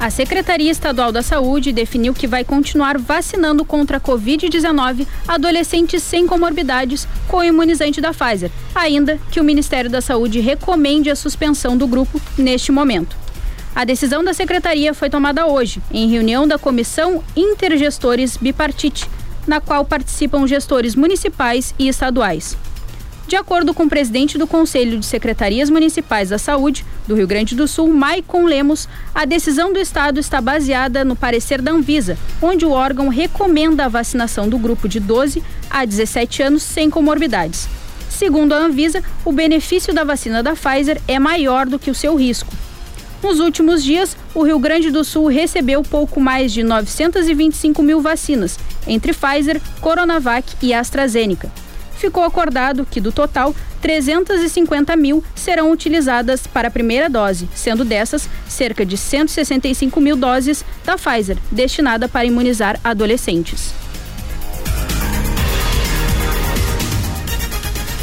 A 0.00 0.08
Secretaria 0.08 0.70
Estadual 0.70 1.12
da 1.12 1.22
Saúde 1.22 1.72
definiu 1.72 2.14
que 2.14 2.26
vai 2.26 2.42
continuar 2.42 2.96
vacinando 2.96 3.66
contra 3.66 3.98
a 3.98 4.00
Covid-19 4.00 5.06
adolescentes 5.28 6.02
sem 6.02 6.26
comorbidades 6.26 7.06
com 7.28 7.36
o 7.36 7.44
imunizante 7.44 8.00
da 8.00 8.14
Pfizer, 8.14 8.50
ainda 8.74 9.20
que 9.30 9.38
o 9.38 9.44
Ministério 9.44 9.90
da 9.90 10.00
Saúde 10.00 10.40
recomende 10.40 11.10
a 11.10 11.14
suspensão 11.14 11.76
do 11.76 11.86
grupo 11.86 12.18
neste 12.38 12.72
momento. 12.72 13.14
A 13.74 13.84
decisão 13.84 14.24
da 14.24 14.32
secretaria 14.32 14.94
foi 14.94 15.10
tomada 15.10 15.46
hoje, 15.46 15.82
em 15.92 16.08
reunião 16.08 16.48
da 16.48 16.58
Comissão 16.58 17.22
Intergestores 17.36 18.38
Bipartite, 18.38 19.06
na 19.46 19.60
qual 19.60 19.84
participam 19.84 20.46
gestores 20.46 20.94
municipais 20.94 21.74
e 21.78 21.88
estaduais. 21.88 22.56
De 23.30 23.36
acordo 23.36 23.72
com 23.72 23.84
o 23.84 23.88
presidente 23.88 24.36
do 24.36 24.44
Conselho 24.44 24.98
de 24.98 25.06
Secretarias 25.06 25.70
Municipais 25.70 26.30
da 26.30 26.36
Saúde 26.36 26.84
do 27.06 27.14
Rio 27.14 27.28
Grande 27.28 27.54
do 27.54 27.68
Sul, 27.68 27.86
Maicon 27.86 28.44
Lemos, 28.44 28.88
a 29.14 29.24
decisão 29.24 29.72
do 29.72 29.78
Estado 29.78 30.18
está 30.18 30.40
baseada 30.40 31.04
no 31.04 31.14
parecer 31.14 31.62
da 31.62 31.70
Anvisa, 31.70 32.18
onde 32.42 32.66
o 32.66 32.72
órgão 32.72 33.06
recomenda 33.06 33.84
a 33.84 33.88
vacinação 33.88 34.48
do 34.48 34.58
grupo 34.58 34.88
de 34.88 34.98
12 34.98 35.44
a 35.70 35.84
17 35.84 36.42
anos 36.42 36.64
sem 36.64 36.90
comorbidades. 36.90 37.68
Segundo 38.08 38.52
a 38.52 38.58
Anvisa, 38.58 39.00
o 39.24 39.30
benefício 39.30 39.94
da 39.94 40.02
vacina 40.02 40.42
da 40.42 40.56
Pfizer 40.56 41.00
é 41.06 41.20
maior 41.20 41.66
do 41.66 41.78
que 41.78 41.88
o 41.88 41.94
seu 41.94 42.16
risco. 42.16 42.52
Nos 43.22 43.38
últimos 43.38 43.84
dias, 43.84 44.16
o 44.34 44.42
Rio 44.42 44.58
Grande 44.58 44.90
do 44.90 45.04
Sul 45.04 45.28
recebeu 45.28 45.84
pouco 45.84 46.20
mais 46.20 46.52
de 46.52 46.64
925 46.64 47.80
mil 47.80 48.00
vacinas, 48.00 48.58
entre 48.88 49.12
Pfizer, 49.12 49.60
Coronavac 49.80 50.56
e 50.60 50.74
AstraZeneca. 50.74 51.48
Ficou 52.00 52.24
acordado 52.24 52.86
que, 52.90 52.98
do 52.98 53.12
total, 53.12 53.54
350 53.82 54.96
mil 54.96 55.22
serão 55.34 55.70
utilizadas 55.70 56.46
para 56.46 56.68
a 56.68 56.70
primeira 56.70 57.10
dose, 57.10 57.46
sendo 57.54 57.84
dessas 57.84 58.26
cerca 58.48 58.86
de 58.86 58.96
165 58.96 60.00
mil 60.00 60.16
doses 60.16 60.64
da 60.82 60.96
Pfizer, 60.96 61.36
destinada 61.52 62.08
para 62.08 62.24
imunizar 62.24 62.80
adolescentes. 62.82 63.74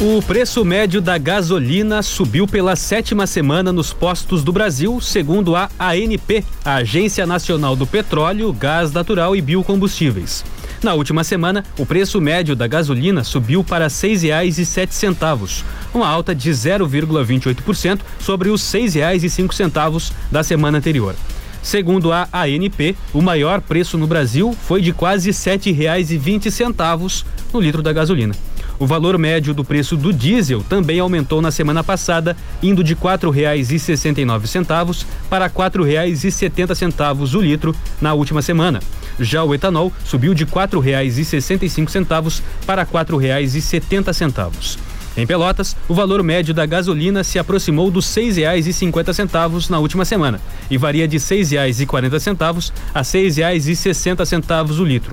O 0.00 0.22
preço 0.22 0.64
médio 0.64 1.00
da 1.00 1.18
gasolina 1.18 2.00
subiu 2.00 2.46
pela 2.46 2.76
sétima 2.76 3.26
semana 3.26 3.72
nos 3.72 3.92
postos 3.92 4.44
do 4.44 4.52
Brasil, 4.52 5.00
segundo 5.00 5.56
a 5.56 5.68
ANP, 5.76 6.44
a 6.64 6.76
Agência 6.76 7.26
Nacional 7.26 7.74
do 7.74 7.84
Petróleo, 7.84 8.52
Gás 8.52 8.92
Natural 8.92 9.34
e 9.34 9.40
Biocombustíveis. 9.42 10.44
Na 10.82 10.94
última 10.94 11.24
semana, 11.24 11.64
o 11.76 11.84
preço 11.84 12.20
médio 12.20 12.54
da 12.54 12.68
gasolina 12.68 13.24
subiu 13.24 13.64
para 13.64 13.86
R$ 13.86 13.90
6,07, 13.90 15.64
uma 15.92 16.06
alta 16.06 16.32
de 16.32 16.50
0,28% 16.50 17.98
sobre 18.20 18.48
os 18.48 18.72
R$ 18.72 18.82
6,05 18.82 20.12
da 20.30 20.44
semana 20.44 20.78
anterior. 20.78 21.16
Segundo 21.60 22.12
a 22.12 22.28
ANP, 22.32 22.96
o 23.12 23.20
maior 23.20 23.60
preço 23.60 23.98
no 23.98 24.06
Brasil 24.06 24.56
foi 24.66 24.80
de 24.80 24.92
quase 24.92 25.30
R$ 25.30 25.34
7,20 25.34 27.24
no 27.52 27.60
litro 27.60 27.82
da 27.82 27.92
gasolina. 27.92 28.34
O 28.78 28.86
valor 28.86 29.18
médio 29.18 29.52
do 29.52 29.64
preço 29.64 29.96
do 29.96 30.12
diesel 30.12 30.62
também 30.62 31.00
aumentou 31.00 31.42
na 31.42 31.50
semana 31.50 31.82
passada, 31.82 32.36
indo 32.62 32.84
de 32.84 32.94
R$ 32.94 33.00
4,69 33.00 35.04
para 35.28 35.46
R$ 35.46 35.52
4,70 35.52 37.34
o 37.34 37.40
litro 37.40 37.74
na 38.00 38.14
última 38.14 38.40
semana. 38.40 38.78
Já 39.20 39.42
o 39.44 39.54
etanol 39.54 39.92
subiu 40.04 40.34
de 40.34 40.44
R$ 40.44 40.50
4,65 40.50 42.42
para 42.66 42.82
R$ 42.82 42.88
4,70. 42.92 44.78
Em 45.16 45.26
Pelotas, 45.26 45.76
o 45.88 45.94
valor 45.94 46.22
médio 46.22 46.54
da 46.54 46.64
gasolina 46.64 47.24
se 47.24 47.40
aproximou 47.40 47.90
dos 47.90 48.14
R$ 48.14 48.22
6,50 48.22 49.68
na 49.68 49.80
última 49.80 50.04
semana 50.04 50.40
e 50.70 50.78
varia 50.78 51.08
de 51.08 51.16
R$ 51.16 51.22
6,40 51.22 52.72
a 52.94 52.98
R$ 52.98 53.04
6,60 53.04 54.78
o 54.78 54.84
litro. 54.84 55.12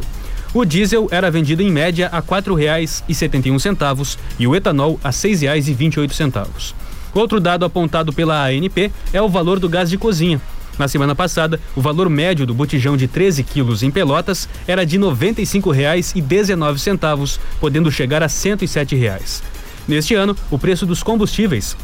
O 0.53 0.63
diesel 0.63 1.07
era 1.11 1.31
vendido 1.31 1.63
em 1.63 1.71
média 1.71 2.07
a 2.11 2.19
R$ 2.19 2.23
4,71 2.27 4.17
e 4.37 4.47
o 4.47 4.55
etanol 4.55 4.99
a 5.03 5.09
R$ 5.09 5.13
6,28. 5.13 6.73
Outro 7.13 7.39
dado 7.39 7.65
apontado 7.65 8.13
pela 8.13 8.45
ANP 8.45 8.91
é 9.11 9.21
o 9.21 9.27
valor 9.27 9.59
do 9.59 9.67
gás 9.67 9.89
de 9.89 9.97
cozinha. 9.97 10.39
Na 10.77 10.87
semana 10.87 11.15
passada, 11.15 11.59
o 11.75 11.81
valor 11.81 12.07
médio 12.09 12.45
do 12.45 12.53
botijão 12.53 12.95
de 12.97 13.07
13 13.07 13.41
quilos 13.43 13.81
em 13.81 13.89
Pelotas 13.89 14.47
era 14.67 14.85
de 14.85 14.97
R$ 14.97 15.05
95,19, 15.05 17.39
podendo 17.59 17.91
chegar 17.91 18.21
a 18.21 18.29
107 18.29 18.95
reais. 18.95 19.41
Neste 19.87 20.13
ano, 20.15 20.35
o 20.51 20.59
preço 20.59 20.85
dos 20.85 21.01
combustíveis 21.01 21.77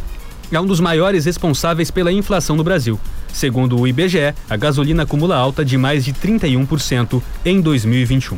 é 0.51 0.60
um 0.60 0.65
dos 0.65 0.82
maiores 0.82 1.25
responsáveis 1.25 1.89
pela 1.89 2.12
inflação 2.12 2.56
no 2.56 2.63
Brasil. 2.63 2.99
Segundo 3.32 3.80
o 3.80 3.88
IBGE, 3.88 4.34
a 4.49 4.58
gasolina 4.58 5.04
acumula 5.04 5.38
alta 5.38 5.63
de 5.63 5.77
mais 5.77 6.04
de 6.04 6.13
31% 6.13 7.21
em 7.45 7.62
2021. 7.62 8.38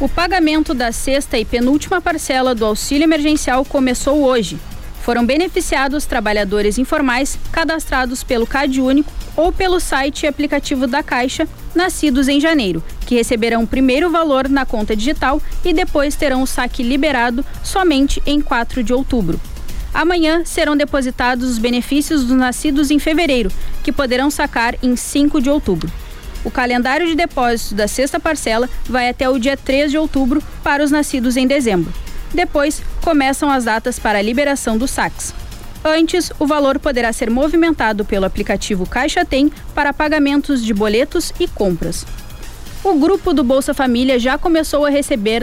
O 0.00 0.08
pagamento 0.08 0.72
da 0.72 0.92
sexta 0.92 1.38
e 1.38 1.44
penúltima 1.44 2.00
parcela 2.00 2.54
do 2.54 2.64
auxílio 2.64 3.04
emergencial 3.04 3.66
começou 3.66 4.22
hoje. 4.24 4.58
Foram 5.02 5.26
beneficiados 5.26 6.06
trabalhadores 6.06 6.78
informais 6.78 7.38
cadastrados 7.52 8.24
pelo 8.24 8.46
CadÚnico 8.46 9.12
ou 9.36 9.52
pelo 9.52 9.78
site 9.78 10.22
e 10.22 10.26
aplicativo 10.26 10.86
da 10.86 11.02
Caixa, 11.02 11.46
nascidos 11.74 12.28
em 12.28 12.40
janeiro, 12.40 12.82
que 13.06 13.14
receberão 13.14 13.66
primeiro 13.66 14.08
valor 14.08 14.48
na 14.48 14.64
conta 14.64 14.96
digital 14.96 15.38
e 15.62 15.74
depois 15.74 16.16
terão 16.16 16.42
o 16.42 16.46
saque 16.46 16.82
liberado 16.82 17.44
somente 17.62 18.22
em 18.24 18.40
4 18.40 18.82
de 18.82 18.94
outubro. 18.94 19.38
Amanhã 19.92 20.46
serão 20.46 20.78
depositados 20.78 21.50
os 21.50 21.58
benefícios 21.58 22.24
dos 22.24 22.38
nascidos 22.38 22.90
em 22.90 22.98
fevereiro, 22.98 23.52
que 23.84 23.92
poderão 23.92 24.30
sacar 24.30 24.76
em 24.82 24.96
5 24.96 25.42
de 25.42 25.50
outubro. 25.50 25.92
O 26.44 26.50
calendário 26.50 27.06
de 27.06 27.14
depósitos 27.14 27.72
da 27.72 27.86
sexta 27.86 28.18
parcela 28.18 28.68
vai 28.88 29.08
até 29.08 29.28
o 29.28 29.38
dia 29.38 29.56
3 29.56 29.90
de 29.90 29.98
outubro 29.98 30.42
para 30.62 30.82
os 30.82 30.90
nascidos 30.90 31.36
em 31.36 31.46
dezembro. 31.46 31.92
Depois, 32.32 32.82
começam 33.02 33.50
as 33.50 33.64
datas 33.64 33.98
para 33.98 34.18
a 34.18 34.22
liberação 34.22 34.78
dos 34.78 34.90
saques. 34.90 35.34
Antes, 35.84 36.30
o 36.38 36.46
valor 36.46 36.78
poderá 36.78 37.12
ser 37.12 37.30
movimentado 37.30 38.04
pelo 38.04 38.26
aplicativo 38.26 38.86
Caixa 38.86 39.24
Tem 39.24 39.50
para 39.74 39.92
pagamentos 39.92 40.64
de 40.64 40.74
boletos 40.74 41.32
e 41.40 41.48
compras. 41.48 42.06
O 42.84 42.94
grupo 42.94 43.32
do 43.34 43.42
Bolsa 43.42 43.74
Família 43.74 44.18
já 44.18 44.38
começou 44.38 44.86
a 44.86 44.90
receber 44.90 45.42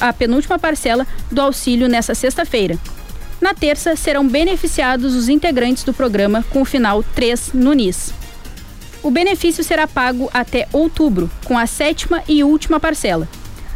a 0.00 0.12
penúltima 0.12 0.58
parcela 0.58 1.06
do 1.30 1.40
auxílio 1.40 1.88
nesta 1.88 2.14
sexta-feira. 2.14 2.78
Na 3.40 3.54
terça, 3.54 3.96
serão 3.96 4.26
beneficiados 4.26 5.14
os 5.14 5.28
integrantes 5.28 5.82
do 5.82 5.94
programa 5.94 6.44
com 6.50 6.62
o 6.62 6.64
final 6.64 7.02
3 7.02 7.52
no 7.54 7.72
NIS. 7.72 8.19
O 9.02 9.10
benefício 9.10 9.64
será 9.64 9.86
pago 9.86 10.28
até 10.32 10.68
outubro, 10.72 11.30
com 11.44 11.56
a 11.56 11.66
sétima 11.66 12.22
e 12.28 12.44
última 12.44 12.78
parcela. 12.78 13.26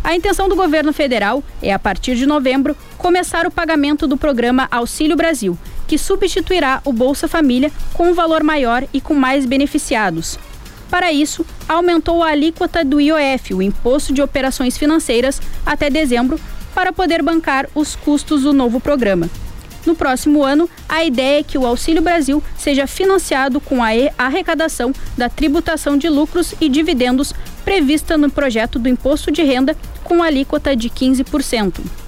A 0.02 0.14
intenção 0.14 0.50
do 0.50 0.54
governo 0.54 0.92
federal 0.92 1.42
é, 1.62 1.72
a 1.72 1.78
partir 1.78 2.14
de 2.14 2.26
novembro, 2.26 2.76
começar 2.98 3.46
o 3.46 3.50
pagamento 3.50 4.06
do 4.06 4.18
programa 4.18 4.68
Auxílio 4.70 5.16
Brasil, 5.16 5.58
que 5.88 5.96
substituirá 5.96 6.82
o 6.84 6.92
Bolsa 6.92 7.26
Família 7.26 7.72
com 7.94 8.10
um 8.10 8.14
valor 8.14 8.42
maior 8.42 8.84
e 8.92 9.00
com 9.00 9.14
mais 9.14 9.46
beneficiados. 9.46 10.38
Para 10.90 11.10
isso, 11.10 11.44
aumentou 11.66 12.22
a 12.22 12.28
alíquota 12.28 12.84
do 12.84 13.00
IOF, 13.00 13.54
o 13.54 13.62
Imposto 13.62 14.12
de 14.12 14.20
Operações 14.20 14.76
Financeiras, 14.76 15.40
até 15.64 15.88
dezembro, 15.88 16.38
para 16.74 16.92
poder 16.92 17.22
bancar 17.22 17.66
os 17.74 17.96
custos 17.96 18.42
do 18.42 18.52
novo 18.52 18.78
programa. 18.78 19.30
No 19.86 19.94
próximo 19.94 20.42
ano, 20.42 20.68
a 20.88 21.04
ideia 21.04 21.40
é 21.40 21.42
que 21.42 21.58
o 21.58 21.66
Auxílio 21.66 22.02
Brasil 22.02 22.42
seja 22.56 22.86
financiado 22.86 23.60
com 23.60 23.82
a 23.82 23.88
arrecadação 24.16 24.92
da 25.16 25.28
tributação 25.28 25.96
de 25.96 26.08
lucros 26.08 26.54
e 26.60 26.68
dividendos 26.68 27.34
prevista 27.64 28.16
no 28.16 28.30
projeto 28.30 28.78
do 28.78 28.88
Imposto 28.88 29.30
de 29.30 29.42
Renda 29.42 29.76
com 30.02 30.22
alíquota 30.22 30.76
de 30.76 30.90
15%. 30.90 32.03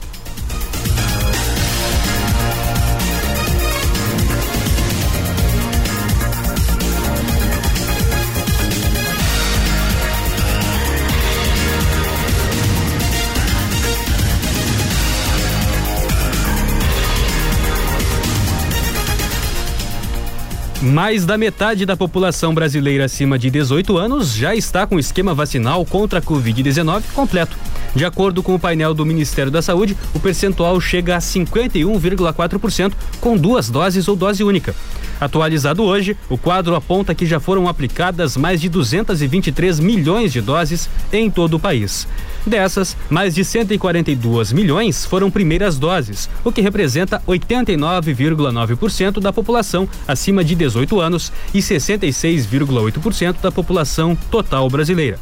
Mais 20.97 21.27
da 21.27 21.37
metade 21.37 21.85
da 21.85 21.95
população 21.95 22.55
brasileira 22.55 23.05
acima 23.05 23.39
de 23.39 23.51
18 23.51 23.99
anos 23.99 24.33
já 24.33 24.55
está 24.55 24.87
com 24.87 24.97
o 24.97 24.99
esquema 24.99 25.35
vacinal 25.35 25.85
contra 25.85 26.21
a 26.21 26.23
Covid-19 26.23 27.03
completo. 27.13 27.55
De 27.97 28.05
acordo 28.05 28.43
com 28.43 28.55
o 28.55 28.59
painel 28.59 28.93
do 28.93 29.07
Ministério 29.07 29.51
da 29.51 29.63
Saúde, 29.63 29.97
o 30.13 30.21
percentual 30.21 30.79
chega 30.79 31.17
a 31.17 31.19
51,4% 31.19 32.93
com 33.23 33.39
duas 33.39 33.71
doses 33.71 34.07
ou 34.07 34.15
dose 34.15 34.45
única. 34.45 34.75
Atualizado 35.19 35.83
hoje, 35.83 36.15
o 36.29 36.37
quadro 36.37 36.75
aponta 36.75 37.15
que 37.15 37.25
já 37.25 37.41
foram 37.41 37.67
aplicadas 37.67 38.37
mais 38.37 38.61
de 38.61 38.69
223 38.69 39.81
milhões 39.81 40.31
de 40.31 40.43
doses 40.43 40.91
em 41.11 41.31
todo 41.31 41.55
o 41.55 41.59
país. 41.59 42.07
Dessas, 42.47 42.95
mais 43.09 43.35
de 43.35 43.43
142 43.43 44.53
milhões 44.53 45.07
foram 45.07 45.31
primeiras 45.31 45.79
doses, 45.79 46.29
o 46.45 46.53
que 46.53 46.61
representa 46.61 47.23
89,9% 47.27 49.21
da 49.21 49.33
população 49.33 49.89
acima 50.07 50.45
de 50.45 50.55
18 50.55 51.01
anos 51.01 51.33
e 51.55 51.61
66,8% 51.61 53.37
da 53.41 53.51
população 53.51 54.15
total 54.31 54.69
brasileira. 54.69 55.19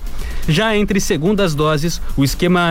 Já 0.46 0.76
entre 0.76 1.00
segundas 1.00 1.54
doses, 1.54 2.02
o 2.16 2.24
esquema 2.24 2.63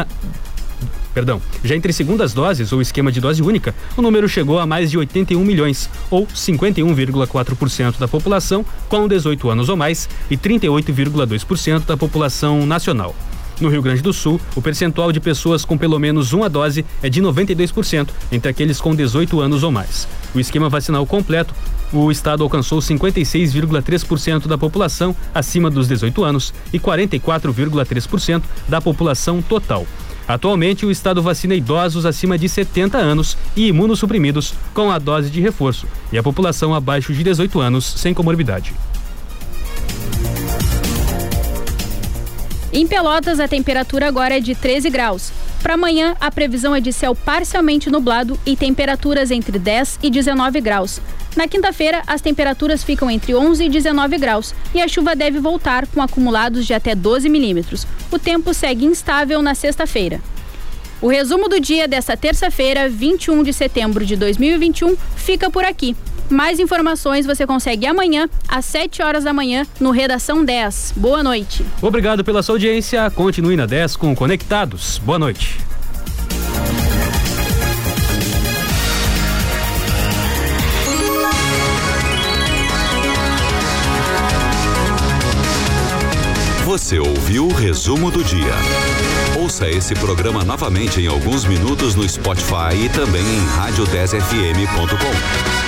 perdão, 1.13 1.41
já 1.63 1.75
entre 1.75 1.93
segundas 1.93 2.33
doses 2.33 2.73
ou 2.73 2.81
esquema 2.81 3.11
de 3.11 3.21
dose 3.21 3.41
única, 3.41 3.75
o 3.95 4.01
número 4.01 4.27
chegou 4.27 4.59
a 4.59 4.65
mais 4.65 4.89
de 4.89 4.97
81 4.97 5.43
milhões, 5.43 5.89
ou 6.09 6.25
51,4% 6.25 7.99
da 7.99 8.07
população 8.07 8.65
com 8.89 9.07
18 9.07 9.49
anos 9.49 9.69
ou 9.69 9.77
mais 9.77 10.09
e 10.29 10.35
38,2% 10.35 11.85
da 11.85 11.95
população 11.95 12.65
nacional. 12.65 13.15
No 13.61 13.69
Rio 13.69 13.81
Grande 13.81 14.01
do 14.01 14.11
Sul, 14.11 14.41
o 14.55 14.61
percentual 14.61 15.11
de 15.11 15.19
pessoas 15.19 15.63
com 15.63 15.77
pelo 15.77 15.99
menos 15.99 16.33
uma 16.33 16.49
dose 16.49 16.83
é 17.03 17.09
de 17.09 17.21
92% 17.21 18.09
entre 18.31 18.49
aqueles 18.49 18.81
com 18.81 18.95
18 18.95 19.39
anos 19.39 19.63
ou 19.63 19.71
mais. 19.71 20.07
O 20.33 20.39
esquema 20.39 20.69
vacinal 20.69 21.05
completo, 21.05 21.53
o 21.93 22.11
estado 22.11 22.43
alcançou 22.43 22.79
56,3% 22.79 24.47
da 24.47 24.57
população 24.57 25.15
acima 25.33 25.69
dos 25.69 25.87
18 25.87 26.23
anos 26.23 26.53
e 26.71 26.79
44,3% 26.79 28.43
da 28.67 28.81
população 28.81 29.41
total. 29.41 29.85
Atualmente, 30.27 30.85
o 30.85 30.91
estado 30.91 31.21
vacina 31.21 31.53
idosos 31.53 32.05
acima 32.05 32.37
de 32.37 32.47
70 32.47 32.97
anos 32.97 33.37
e 33.55 33.67
imunossuprimidos 33.67 34.53
com 34.73 34.89
a 34.89 34.97
dose 34.97 35.29
de 35.29 35.41
reforço 35.41 35.85
e 36.11 36.17
a 36.17 36.23
população 36.23 36.73
abaixo 36.73 37.13
de 37.13 37.23
18 37.23 37.59
anos 37.59 37.85
sem 37.85 38.13
comorbidade. 38.13 38.73
Em 42.71 42.87
Pelotas, 42.87 43.39
a 43.39 43.47
temperatura 43.47 44.07
agora 44.07 44.37
é 44.37 44.39
de 44.39 44.55
13 44.55 44.89
graus. 44.89 45.31
Para 45.61 45.75
amanhã, 45.75 46.15
a 46.19 46.31
previsão 46.31 46.75
é 46.75 46.79
de 46.79 46.91
céu 46.91 47.13
parcialmente 47.13 47.89
nublado 47.89 48.37
e 48.45 48.55
temperaturas 48.55 49.29
entre 49.29 49.59
10 49.59 49.99
e 50.01 50.09
19 50.09 50.59
graus. 50.59 50.99
Na 51.35 51.47
quinta-feira, 51.47 52.03
as 52.05 52.21
temperaturas 52.21 52.83
ficam 52.83 53.09
entre 53.09 53.33
11 53.33 53.63
e 53.65 53.69
19 53.69 54.17
graus 54.17 54.53
e 54.73 54.81
a 54.81 54.87
chuva 54.87 55.15
deve 55.15 55.39
voltar 55.39 55.87
com 55.87 56.01
acumulados 56.01 56.65
de 56.65 56.73
até 56.73 56.93
12 56.93 57.27
milímetros. 57.27 57.87
O 58.11 58.19
tempo 58.19 58.53
segue 58.53 58.85
instável 58.85 59.41
na 59.41 59.55
sexta-feira. 59.55 60.21
O 61.01 61.07
resumo 61.09 61.49
do 61.49 61.59
dia 61.59 61.87
desta 61.87 62.15
terça-feira, 62.15 62.87
21 62.87 63.43
de 63.43 63.51
setembro 63.51 64.05
de 64.05 64.15
2021, 64.15 64.95
fica 65.15 65.49
por 65.49 65.65
aqui. 65.65 65.95
Mais 66.29 66.59
informações 66.59 67.25
você 67.25 67.45
consegue 67.45 67.85
amanhã, 67.85 68.29
às 68.47 68.65
7 68.65 69.01
horas 69.01 69.23
da 69.23 69.33
manhã, 69.33 69.65
no 69.79 69.91
Redação 69.91 70.45
10. 70.45 70.93
Boa 70.95 71.21
noite. 71.21 71.65
Obrigado 71.81 72.23
pela 72.23 72.41
sua 72.41 72.55
audiência. 72.55 73.11
Continue 73.11 73.57
na 73.57 73.65
10 73.65 73.97
com 73.97 74.15
Conectados. 74.15 74.97
Boa 74.99 75.19
noite. 75.19 75.59
Você 86.73 86.97
ouviu 86.97 87.45
o 87.45 87.53
resumo 87.53 88.09
do 88.09 88.23
dia. 88.23 88.55
Ouça 89.39 89.69
esse 89.69 89.93
programa 89.93 90.43
novamente 90.43 90.99
em 90.99 91.05
alguns 91.05 91.45
minutos 91.45 91.93
no 91.93 92.09
Spotify 92.09 92.85
e 92.85 92.89
também 92.89 93.21
em 93.21 93.45
rádio10fm.com. 93.45 95.62